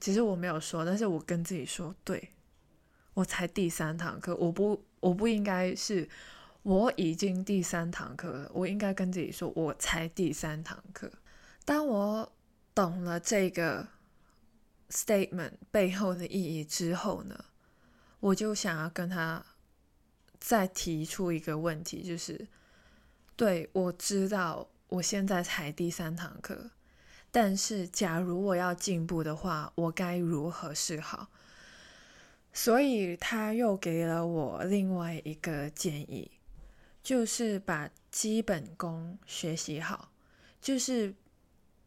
[0.00, 2.30] 其实我没有说，但是我跟自己说，对
[3.14, 6.08] 我才第三堂课，我不我不应该是。”
[6.62, 11.10] 我已经第三堂课了，我应该跟自己说，我才第三堂课。
[11.64, 12.32] 当我
[12.74, 13.88] 懂了这个
[14.88, 17.44] statement 背后的意义之后呢，
[18.20, 19.44] 我就想要跟他
[20.38, 22.46] 再提出一个问题，就是，
[23.34, 26.70] 对我知道我现在才第三堂课，
[27.32, 31.28] 但是假如我要进步的话，我该如何是好？
[32.52, 36.30] 所以他又给了我另外一个建议。
[37.02, 40.12] 就是把基本功学习好，
[40.60, 41.14] 就是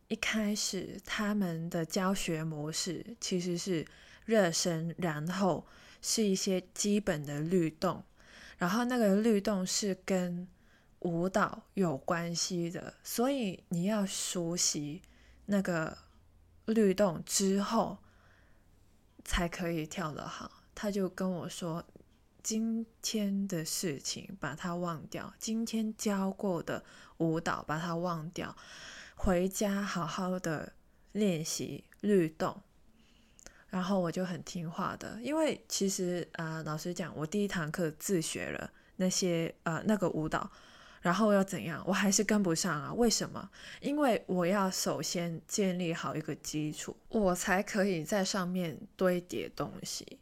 [0.08, 3.86] 一开始他们的教学模式其实是
[4.26, 5.66] 热身，然后
[6.02, 8.04] 是一些基本的律动，
[8.58, 10.48] 然后那个律动是跟
[11.00, 15.02] 舞蹈有关系的，所以你要熟悉
[15.46, 15.98] 那个
[16.66, 17.98] 律动之后
[19.24, 20.52] 才可以跳得好。
[20.74, 21.86] 他就跟我说，
[22.46, 26.84] 今天的事情把它忘掉，今天教过的
[27.18, 28.56] 舞蹈把它忘掉，
[29.16, 30.74] 回家好好的
[31.12, 32.62] 练习律动。
[33.70, 40.48] 然后我就很听话的，因为其实呃，老实讲，我第一堂课自学了那些呃那个舞蹈，
[41.02, 42.94] 然后要怎样，我还是跟不上啊？
[42.94, 43.50] 为什么？
[43.82, 50.20] 因为我要首先建立好一个基础，我才可以在上面堆叠东西。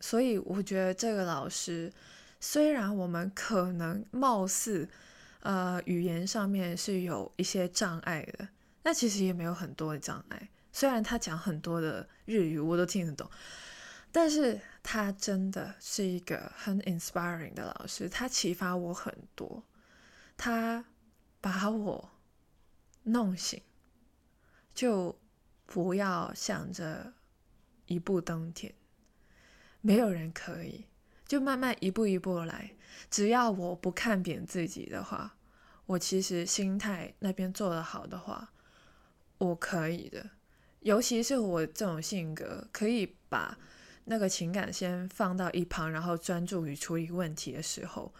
[0.00, 1.92] 所以我觉得这个老师，
[2.40, 4.88] 虽然我们可能貌似
[5.40, 8.48] 呃语言上面是有一些障碍的，
[8.82, 10.48] 那其实也没有很多的障碍。
[10.72, 13.28] 虽然他讲很多的日语我都听得懂，
[14.12, 19.64] 但是他真的是一个很 inspiring 的老师，他启发我很多，
[20.36, 20.84] 他
[21.40, 22.10] 把我
[23.02, 23.60] 弄醒，
[24.72, 25.18] 就
[25.66, 27.12] 不要想着
[27.86, 28.72] 一步登天，
[29.80, 30.84] 没有人可以，
[31.26, 32.72] 就慢慢一步一步来，
[33.10, 35.36] 只要我不看扁自己的话，
[35.86, 38.52] 我其实心态那边做得好的话，
[39.38, 40.30] 我可以的。
[40.80, 43.58] 尤其是我这种性格，可以把
[44.04, 48.14] 那个情感先放到一旁，然后专注于处理问题的时候，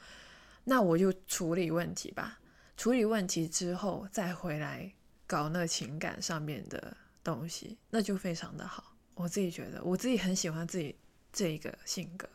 [0.64, 2.40] 那我就处理问题吧。
[2.76, 4.92] 处理问题之后，再回来
[5.26, 8.96] 搞那情感上面的东西，那就非常的好。
[9.14, 10.94] 我自己觉得，我自己很喜欢自己
[11.32, 12.28] 这个性格。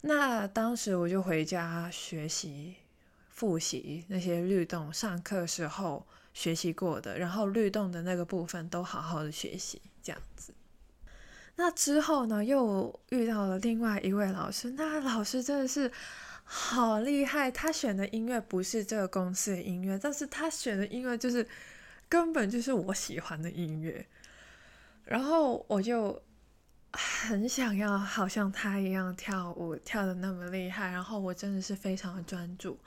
[0.00, 2.76] 那当时我就回家学习、
[3.28, 6.06] 复习那些律动，上课时候。
[6.34, 10.54] 学习过的，然后律动的那个部分都好好的学习，这样子。
[11.56, 15.92] 那之后呢，又遇到了另外一位老师，那老师真的是
[16.42, 17.50] 好厉害。
[17.50, 21.46] 他选的音乐不是这个公司的音乐，但是他选的音乐就是
[22.08, 24.06] 根本就是我喜欢的音乐。
[25.04, 26.18] 然后我就
[26.92, 30.90] 很想要好像他一样跳舞，跳的那么厉害。
[30.90, 32.78] 然后我真的是非常的专注，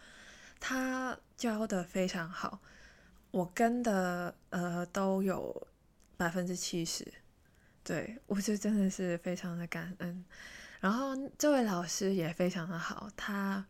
[0.60, 2.60] 他教的非常好。
[3.32, 5.68] 我跟的呃都有
[6.16, 7.06] 百分之七十，
[7.84, 10.24] 对我就真的是非常的感恩。
[10.80, 13.66] 然后这位老师也非常的好，他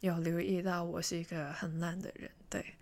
[0.00, 2.74] 有留意到我是一个很烂的人，对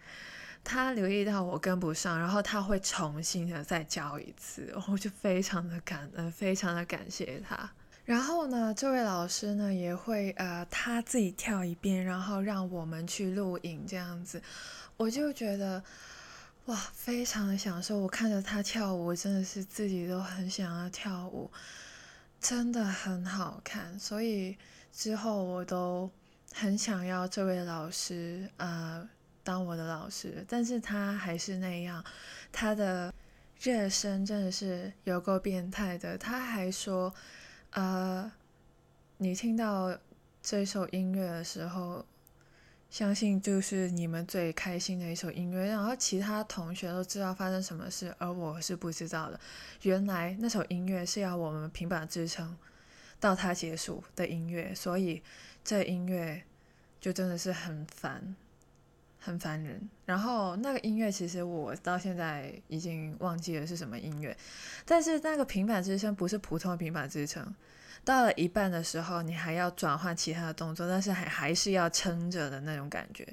[0.65, 7.71] 他留意到我跟不上，然后他会重新的再教一次，我就非常的感恩，非常的感谢他。
[8.05, 14.43] 然后呢，这位老师呢也会呃他自己跳一遍，然后让我们去录影这样子，
[14.97, 15.85] 我就觉得。
[16.67, 17.99] 哇，非常的享受！
[17.99, 21.51] 我看着他跳舞，真的是自己都很想要跳舞，
[22.41, 24.01] 真的很好看。
[24.01, 24.57] 所以
[24.91, 26.11] 之后我都
[26.55, 29.07] 很想要这位老师呃
[29.45, 32.05] 当我的老师，但是他还是那样，
[32.51, 33.15] 他的
[33.61, 36.19] 热身真的是有够变态的。
[36.19, 37.15] 他还说，
[37.71, 38.33] 呃，
[39.19, 39.97] 你听到
[40.43, 42.05] 这首音乐的时候。
[42.91, 49.41] 相信就是你们最开心的一首音乐，然后其他同学都知道发生什么事，而我是不知道的。
[49.83, 52.57] 原来那首音乐是要我们平板支撑
[53.19, 55.21] 到它结束的音乐，所以
[55.65, 56.41] 这音乐
[57.01, 58.37] 就真的是很烦，
[59.25, 59.81] 很烦人。
[60.05, 64.37] 然后那个音乐其实我到现在已经忘记了是什么音乐，
[64.85, 67.55] 但是那个平板支撑不是普通的平板支撑。
[68.05, 73.27] 到了一半的时候，你还要转换其他的动作，但是还还是要撑着的那种感觉，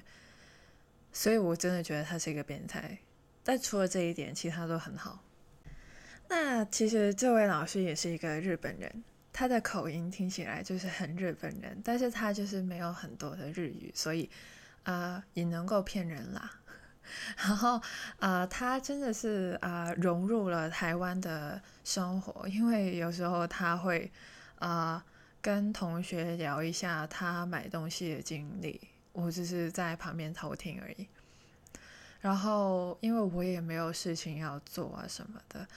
[1.11, 2.97] 所以我真的觉得他是一个变态。
[3.43, 5.21] 但除了这一点，其他都很好。
[6.29, 14.29] 那其实这位老师也是一个日本人，他的口音听起来就是很日本人，但是他就是没有很多的日语，所以
[14.83, 16.51] 呃也能够骗人啦。
[17.37, 17.81] 然后
[18.19, 24.11] 呃他真的是啊融入了台湾的生活，因为有时候他会。
[24.61, 25.03] 啊，
[25.41, 28.79] 跟同学聊一下他买东西的经历，
[29.11, 31.07] 我只是在旁边偷听而已。
[32.19, 35.67] 然后，因为我也没有事情要做啊什么的。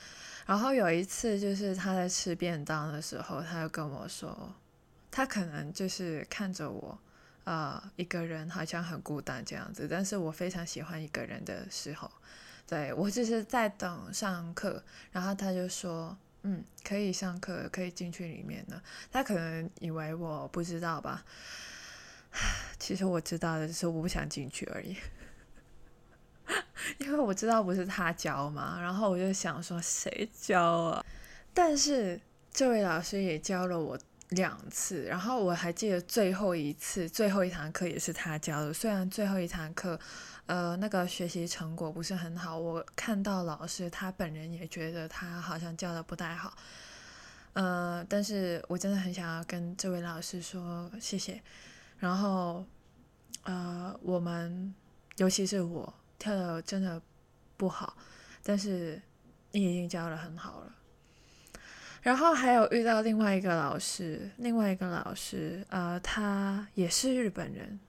[0.45, 4.53] 然后有一次，就是他在吃便当的时候，他就跟我说，
[5.11, 6.99] 他可能就是看着我，
[7.45, 9.87] 呃，一个人好像很孤单这样子。
[9.89, 12.11] 但是我非常喜欢一个人的时候，
[12.67, 14.83] 对我就是在等上课，
[15.13, 16.17] 然后他就说。
[16.47, 18.79] 嗯，可以上课，可以进去里面呢。
[19.11, 21.25] 他可能以为我不知道吧？
[22.79, 24.95] 其实我知道的，只是我不想进去而已。
[26.99, 31.03] 因为我知道不是他教嘛，然后我就想说谁教啊？
[31.55, 32.21] 但是
[32.53, 33.99] 这位老师也教了我
[34.35, 38.73] 两次，然后我还记得最后一次，最后一堂课也是他教的。
[38.73, 39.99] 虽然最后一堂课，
[40.47, 46.57] 呃，那个学习成果不是很好，我看到老师他本人也觉得他好像教的不太好，
[47.55, 51.41] 呃，但是我真的很想要跟这位老师说谢谢。
[51.99, 52.67] 然后，
[53.45, 54.75] 呃，我们
[55.17, 57.01] 尤其是我跳的真的
[57.57, 57.97] 不好，
[58.43, 59.01] 但是
[59.53, 60.74] 你已经教的很好了。
[62.05, 67.81] 然后还有遇到另外一个老师，另外一个老师，呃，他也是日本人，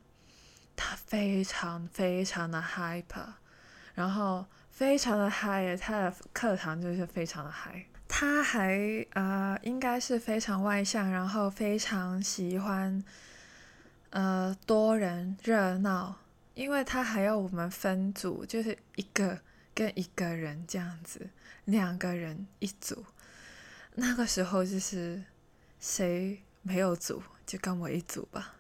[0.73, 3.27] 他非常非常的 hyper，
[3.93, 7.85] 然后非常的嗨，他的课堂就是非常的嗨。
[8.07, 13.03] 他还呃，应该是非常外向，然后非常喜欢
[14.11, 16.15] 呃多人热闹，
[16.53, 19.39] 因为他还要我们分组，就是一个
[19.73, 21.27] 跟一个人这样子，
[21.65, 23.03] 两个人一组。
[23.97, 25.23] 那个时候就是
[25.79, 28.55] 谁没有组就跟我一组吧。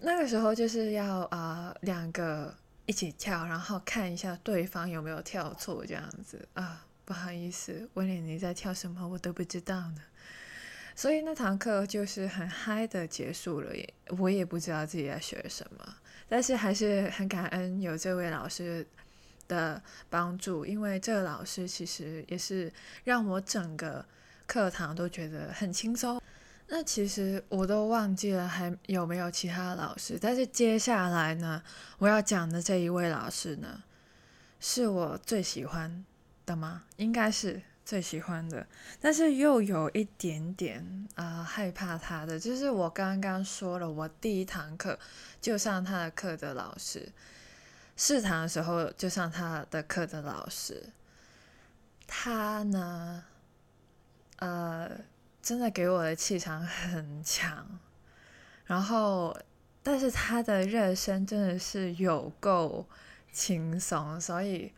[0.00, 6.84] 那个时候就是要啊两个一起跳，然后看一下对方有没有跳错这样子啊。
[7.06, 10.02] 不好意思，威廉你在跳什么我都不知道呢。
[10.94, 15.96] 所以那堂课就是很嗨的结束了，也我也不知道自己在学什么，
[16.28, 18.86] 但是还是很感恩有这位老师。
[19.48, 22.72] 的帮助，因为这个老师其实也是
[23.04, 24.04] 让我整个
[24.46, 26.20] 课堂都觉得很轻松。
[26.68, 31.62] 那其实我都忘记了还有没有其他老师，但是接下来呢，
[31.98, 33.84] 我要讲的这一位老师呢，
[34.58, 36.04] 是我最喜欢
[36.44, 36.82] 的吗？
[36.96, 38.66] 应该是最喜欢的，
[39.00, 44.98] 但是又有一点点啊害怕他的，就是我刚刚说了，我第一堂课
[45.40, 47.08] 就上他的课的老师。
[47.96, 50.90] 试堂的时候就上他的课的老师，
[52.06, 53.24] 他呢，
[54.36, 54.90] 呃，
[55.42, 57.66] 真的给我的气场很强，
[58.66, 59.34] 然后，
[59.82, 62.86] 但是他的热身真的是有够
[63.32, 64.72] 轻松，所以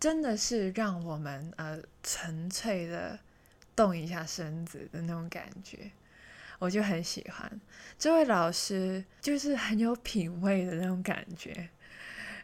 [0.00, 3.16] 真的是让我们呃纯粹的
[3.76, 5.92] 动一下身子的那种感觉，
[6.58, 7.60] 我就很喜欢
[7.96, 11.68] 这位老师，就是很有品味的那种感觉。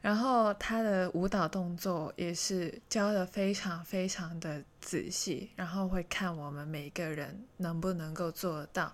[0.03, 8.93] 然后他的舞蹈动作也是教的非常非常的仔细，然后会看我们每个人能不能够做得到。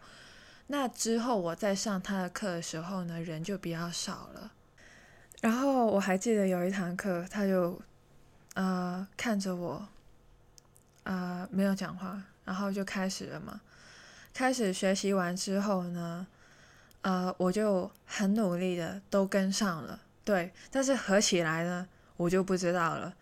[0.66, 4.52] 那之后我在上他的课的时候呢，人就比较少了。
[5.40, 7.80] 然后我还记得有一堂课，他就
[8.52, 9.88] 呃看着我，
[11.04, 13.62] 呃没有讲话，然后就开始了嘛。
[14.34, 16.26] 开始学习完之后呢，
[17.00, 20.00] 呃我就很努力的都跟上了。
[20.28, 23.14] 对，但是合起来呢，我就不知道了。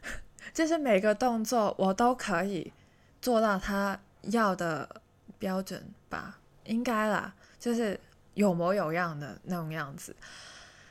[0.54, 2.72] 就是每个动作我都可以
[3.20, 5.02] 做到他要的
[5.38, 8.00] 标准吧，应该啦，就是
[8.32, 10.16] 有模有样的那种样子。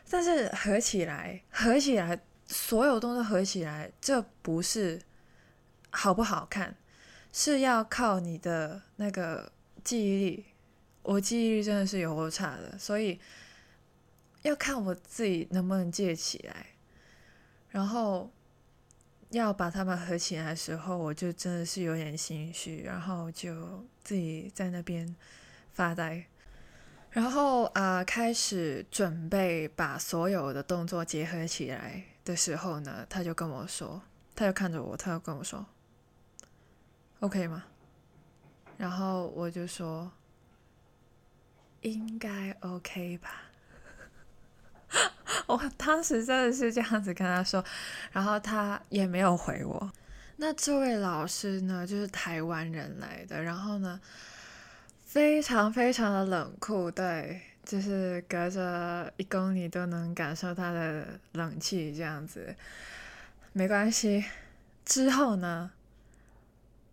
[0.07, 5.01] 但是合起来，合起来，所有动作合起来，这不是
[5.89, 6.75] 好不好看，
[7.31, 9.51] 是要靠你的那个
[9.83, 10.45] 记忆力。
[11.01, 13.19] 我记忆力真的是有够差的，所以。
[14.43, 16.67] 要看我自己能不能借起来，
[17.69, 18.31] 然后
[19.29, 25.15] 要把它们合起来的时候，我就真的是有点心虚，然后就自己在那边
[25.71, 26.25] 发呆。
[27.09, 34.01] 然后啊，开始准备把所有的动作结合起来的时候呢，他就跟我说，
[34.35, 35.65] 他就看着我，他就跟我说
[37.19, 37.65] ：“OK 吗？”
[38.77, 40.11] 然后我就说
[41.81, 43.51] ：“应该 OK 吧。”
[45.47, 47.63] 我当时真的是这样子跟他说，
[48.11, 49.91] 然后他也没有回我。
[50.37, 53.99] 那这位老师呢，就是台湾人来的，然后呢，
[55.05, 62.55] 非常非常的冷酷，对，就是隔着一公里都能感受他的冷气这样子。
[63.51, 64.25] 没关系，
[64.85, 65.71] 之后呢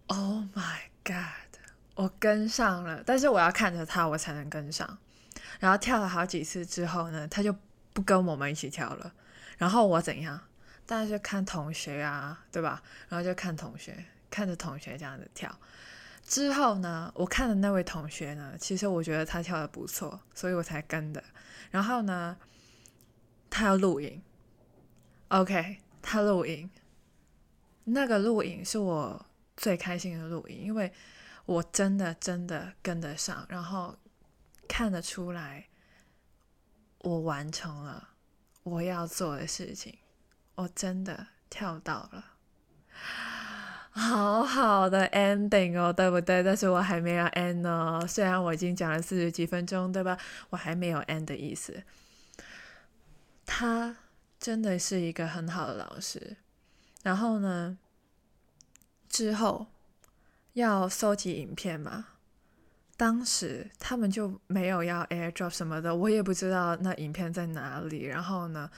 [0.07, 1.61] ？Oh my god！
[1.94, 4.98] 我跟上了，但是我要看着他，我才能跟上。
[5.59, 7.55] 然后跳了好几次之后呢，他就。
[7.93, 9.12] 不跟我们一起跳了，
[9.59, 10.41] 然后我怎样？
[10.86, 12.82] 当然是看同学啊，对吧？
[13.09, 15.55] 然后就看同学，看着同学这样子跳。
[16.24, 21.22] 之后呢，我看的那位同学呢，其实我觉得他跳的不错，所以我才跟的。
[21.70, 22.36] 然后呢，
[23.49, 24.20] 他要录影
[25.28, 26.70] ，OK，他录影。
[27.84, 29.26] 那个录影是我
[29.57, 30.93] 最开心的录影，因为
[31.47, 33.97] 我真的真的跟得上，然后
[34.68, 35.66] 看得出来。
[37.01, 38.11] 我完成了
[38.62, 39.98] 我要做的事情，
[40.55, 42.24] 我真的跳到了
[43.92, 46.42] 好好的 ending 哦，对不对？
[46.42, 50.16] 但是我还没有 end 哦，虽然我已经讲了四十几分钟，对吧？
[50.51, 51.82] 我还没有 end 的意思。
[53.44, 53.96] 他
[54.38, 56.36] 真的是一个很好的老师。
[57.03, 57.78] 然后呢，
[59.09, 59.66] 之后
[60.53, 62.09] 要收集影片嘛，
[63.01, 68.05] 当时他们就没有要 AirDrop 什么的，我也不知道那影片在哪里。
[68.05, 68.70] 然后呢？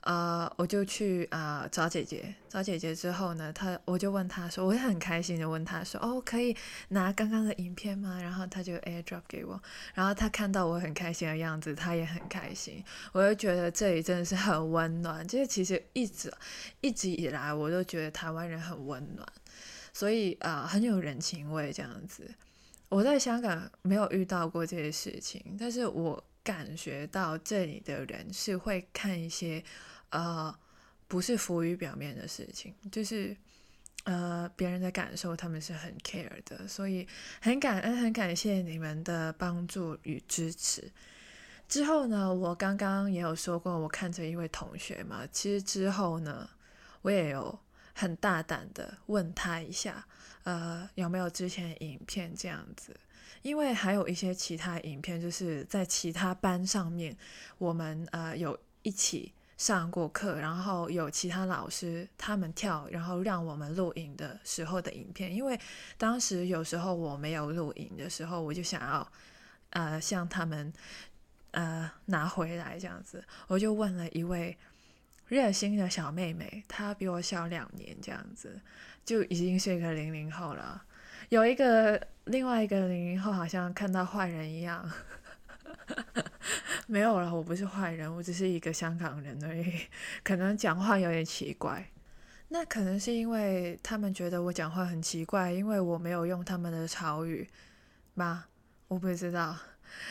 [0.00, 6.56] 呃，我就去啊找姐姐，找姐姐之后呢，她我就问她说，我也很开心的问她说，哦，可以
[6.88, 8.18] 拿刚刚的影片吗？
[8.22, 9.60] 然后她就 AirDrop 给我，
[9.92, 15.26] 然后她看到我很开心的样子，她也很开心，我就觉得这里真的是很温暖。
[15.28, 16.32] 就是其实一直
[16.80, 19.28] 一直以来，我都觉得台湾人很温暖，
[19.92, 22.30] 所以啊很有人情味这样子。
[22.88, 29.62] 我在香港没有遇到过这些事情，但是我感觉到这里的人是会看一些。
[30.10, 30.56] 呃，
[31.08, 33.36] 不是浮于表面的事情，就是
[34.04, 37.06] 呃别人的感受，他们是很 care 的，所以
[37.40, 40.90] 很感恩，很感谢你们的帮助与支持。
[41.68, 46.48] 之后呢，我刚刚也有说过，我看着一位同学嘛，其实之后呢，
[47.02, 47.58] 我也有
[47.98, 50.06] 很大胆的问他一下，
[50.44, 52.94] 呃，有没有之前影片这样子，
[53.40, 57.16] 因为还有一些其他影片，就是在其他班上面，
[57.56, 59.32] 我们呃有一起。
[59.58, 65.34] 上过课，然后有其他老师他们跳，然后让我们录影的时候的影片。
[65.34, 65.58] 因为
[65.96, 69.10] 当时有时候我没有录影的时候，我就想要
[69.70, 70.70] 呃向他们
[71.52, 74.54] 呃拿回来这样子，我就问了一位
[75.28, 78.60] 热心的小妹妹，她比我小两年这样子，
[79.04, 80.82] 就已经是一个零零后了。
[81.28, 84.88] 有一个另外一个零零后，好像看到坏人一样。
[86.86, 89.80] 没有了，我不是坏人，我只是一个香港人而已。
[90.22, 91.90] 可能讲话有点奇怪，
[92.48, 97.48] 那可能是因为他们觉得我讲话很奇怪，因为我没有用他们的潮语
[98.14, 98.44] 吗？
[98.88, 99.56] 我不知道，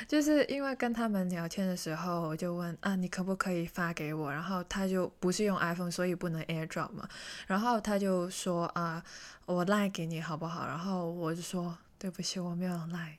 [0.08, 4.32] 就是因为跟他们聊天的时候，我就问啊，你可不可以发给我？
[4.32, 7.08] 然后他就不是用 iPhone，所以不能 AirDrop 嘛。
[7.48, 9.04] 然后他就说啊，
[9.46, 10.66] 我赖给你好不好？
[10.68, 13.18] 然后我就说对不起，我没有赖。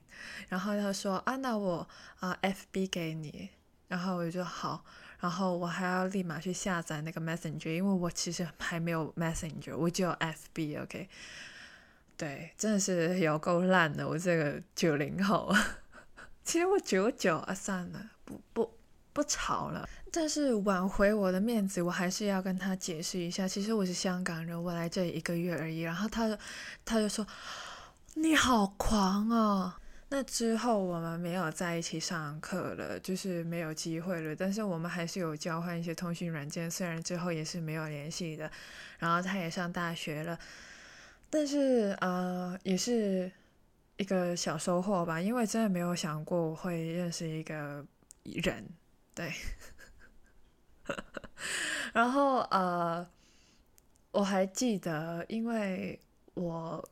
[0.49, 1.87] 然后他说啊，那我
[2.21, 3.51] 啊，FB 给你，
[3.89, 4.83] 然后我就好，
[5.21, 11.09] 然后我还要立马去下载那个 Messenger，因为我其实还没有 Messenger，我就有 FB，OK，
[12.17, 15.55] 对，真的是有够烂的，我这个九零后，
[16.47, 18.70] 其实我九九啊，算了，不不
[19.12, 26.38] 不吵了，但是挽回我的面子，我还是要跟他解释一下，其实我是香港人，我来这一个月而已，然后他就
[26.84, 27.26] 他就说
[28.14, 29.80] 你好狂啊。
[30.09, 34.36] 那之后我们没有在一起上课了，就是没有机会了。
[34.36, 38.49] 但是我们还是有交换一些通讯软件，虽然之后也是没有联系的。
[39.01, 40.38] 然后他也上大学了，
[41.28, 43.32] 但是呃，也是
[43.97, 47.84] 一个小收获吧，因为真的没有想过我会认识一个
[48.24, 48.68] 人，
[49.14, 49.32] 对。
[51.92, 53.09] 然后呃，
[54.12, 56.01] 我还记得，因为
[56.34, 56.88] 我。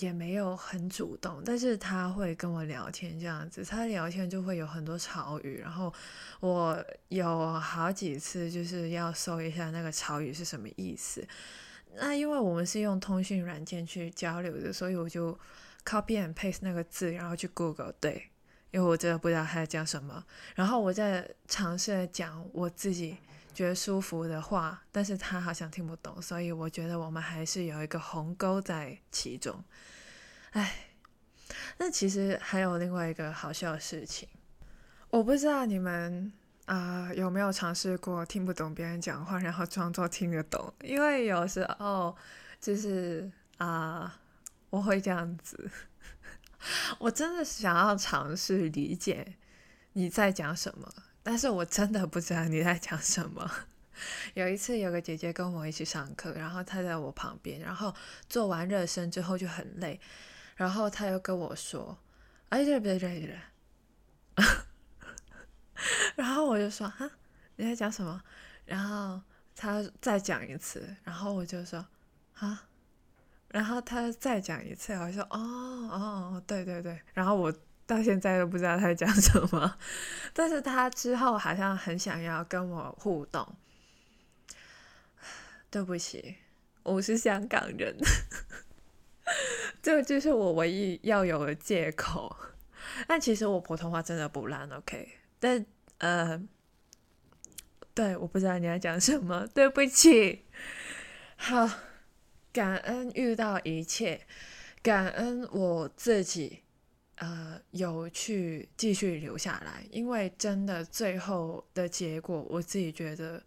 [0.00, 5.92] 也没有很主动，但是他会跟我聊天这样子，他聊天就会有很多潮语，然后
[6.38, 11.26] 我有好几次就是要搜一下那个潮语是什么意思。
[11.96, 15.36] 那因为我们是用通讯软件去交流的，所以我就
[15.88, 18.30] copy and paste 那个字，然后去 Google 对，
[18.70, 20.24] 因为我真的不知道他在讲什么，
[20.54, 23.16] 然后我在尝试讲我自己。
[23.54, 29.64] 觉得舒服的话，但是他好像听不懂，所以我觉得我们还是有一个鸿沟在其中。
[30.52, 30.90] 唉，
[31.78, 34.28] 那其实还有另外一个好笑的事情，
[35.10, 36.32] 我不知道你们
[36.66, 42.16] 啊有没有尝试过听不懂别人讲话，然后装作听得懂，因为有时候
[42.60, 44.20] 就是啊
[44.70, 45.70] 我会这样子，
[46.98, 49.36] 我真的想要尝试理解
[49.94, 50.92] 你在讲什么。
[51.22, 53.50] 但是我真的不知道你在讲什么。
[54.34, 57.94] 有一次，有个姐姐跟我一起上课，然后她在我旁边，然后
[58.28, 60.00] 做完热身之后就很累，
[60.56, 61.98] 然后她又跟我说
[62.50, 63.38] ：“哎，对对对对。
[66.16, 67.10] ”然后我就说：“啊，
[67.56, 68.22] 你在讲什么？”
[68.64, 69.20] 然后
[69.54, 71.86] 她再讲一次，然后我就说
[72.38, 72.64] ：“啊。”
[73.50, 75.38] 然后他再讲一次，我说：“哦
[75.90, 77.52] 哦，对对对。”然后我。
[77.88, 79.78] 到现在都不知道他在讲什么，
[80.34, 83.56] 但是他之后好像很想要跟我互动。
[85.70, 86.36] 对不起，
[86.82, 87.96] 我是香港人，
[89.80, 92.36] 这个就是我唯一要有的借口。
[93.06, 95.08] 但其实我普通话真的不烂，OK？
[95.40, 95.64] 但
[95.96, 96.38] 呃，
[97.94, 100.44] 对，我不知道你在讲什么，对不起。
[101.36, 101.66] 好，
[102.52, 104.20] 感恩遇到一切，
[104.82, 106.62] 感恩我自己，
[107.16, 113.44] 呃，有去继续留下来，因为真的最后的结果，我自己觉得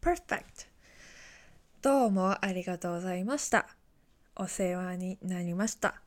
[0.00, 0.66] perfect。
[1.80, 3.66] どうもありがとうございました。
[4.36, 6.02] お世話になりました。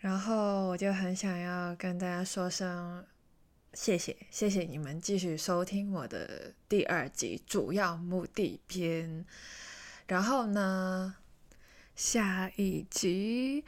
[0.00, 3.06] 然后我就很想要跟大家说声
[3.72, 9.24] 谢谢，谢谢你们继续收听我的第二集主要目的篇。
[10.06, 11.14] 然后呢，
[11.96, 13.64] 下一集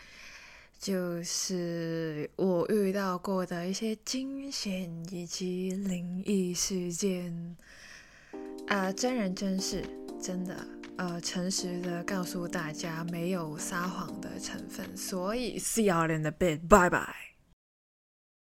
[0.78, 7.56] 就是我遇到过的一些惊险以及灵异事件，
[8.68, 9.84] 啊，真人真事，
[10.20, 10.66] 真的。
[10.98, 17.25] 呃，诚实的告诉大家，没有撒谎的成分，所以 see you in a bit，bye bye。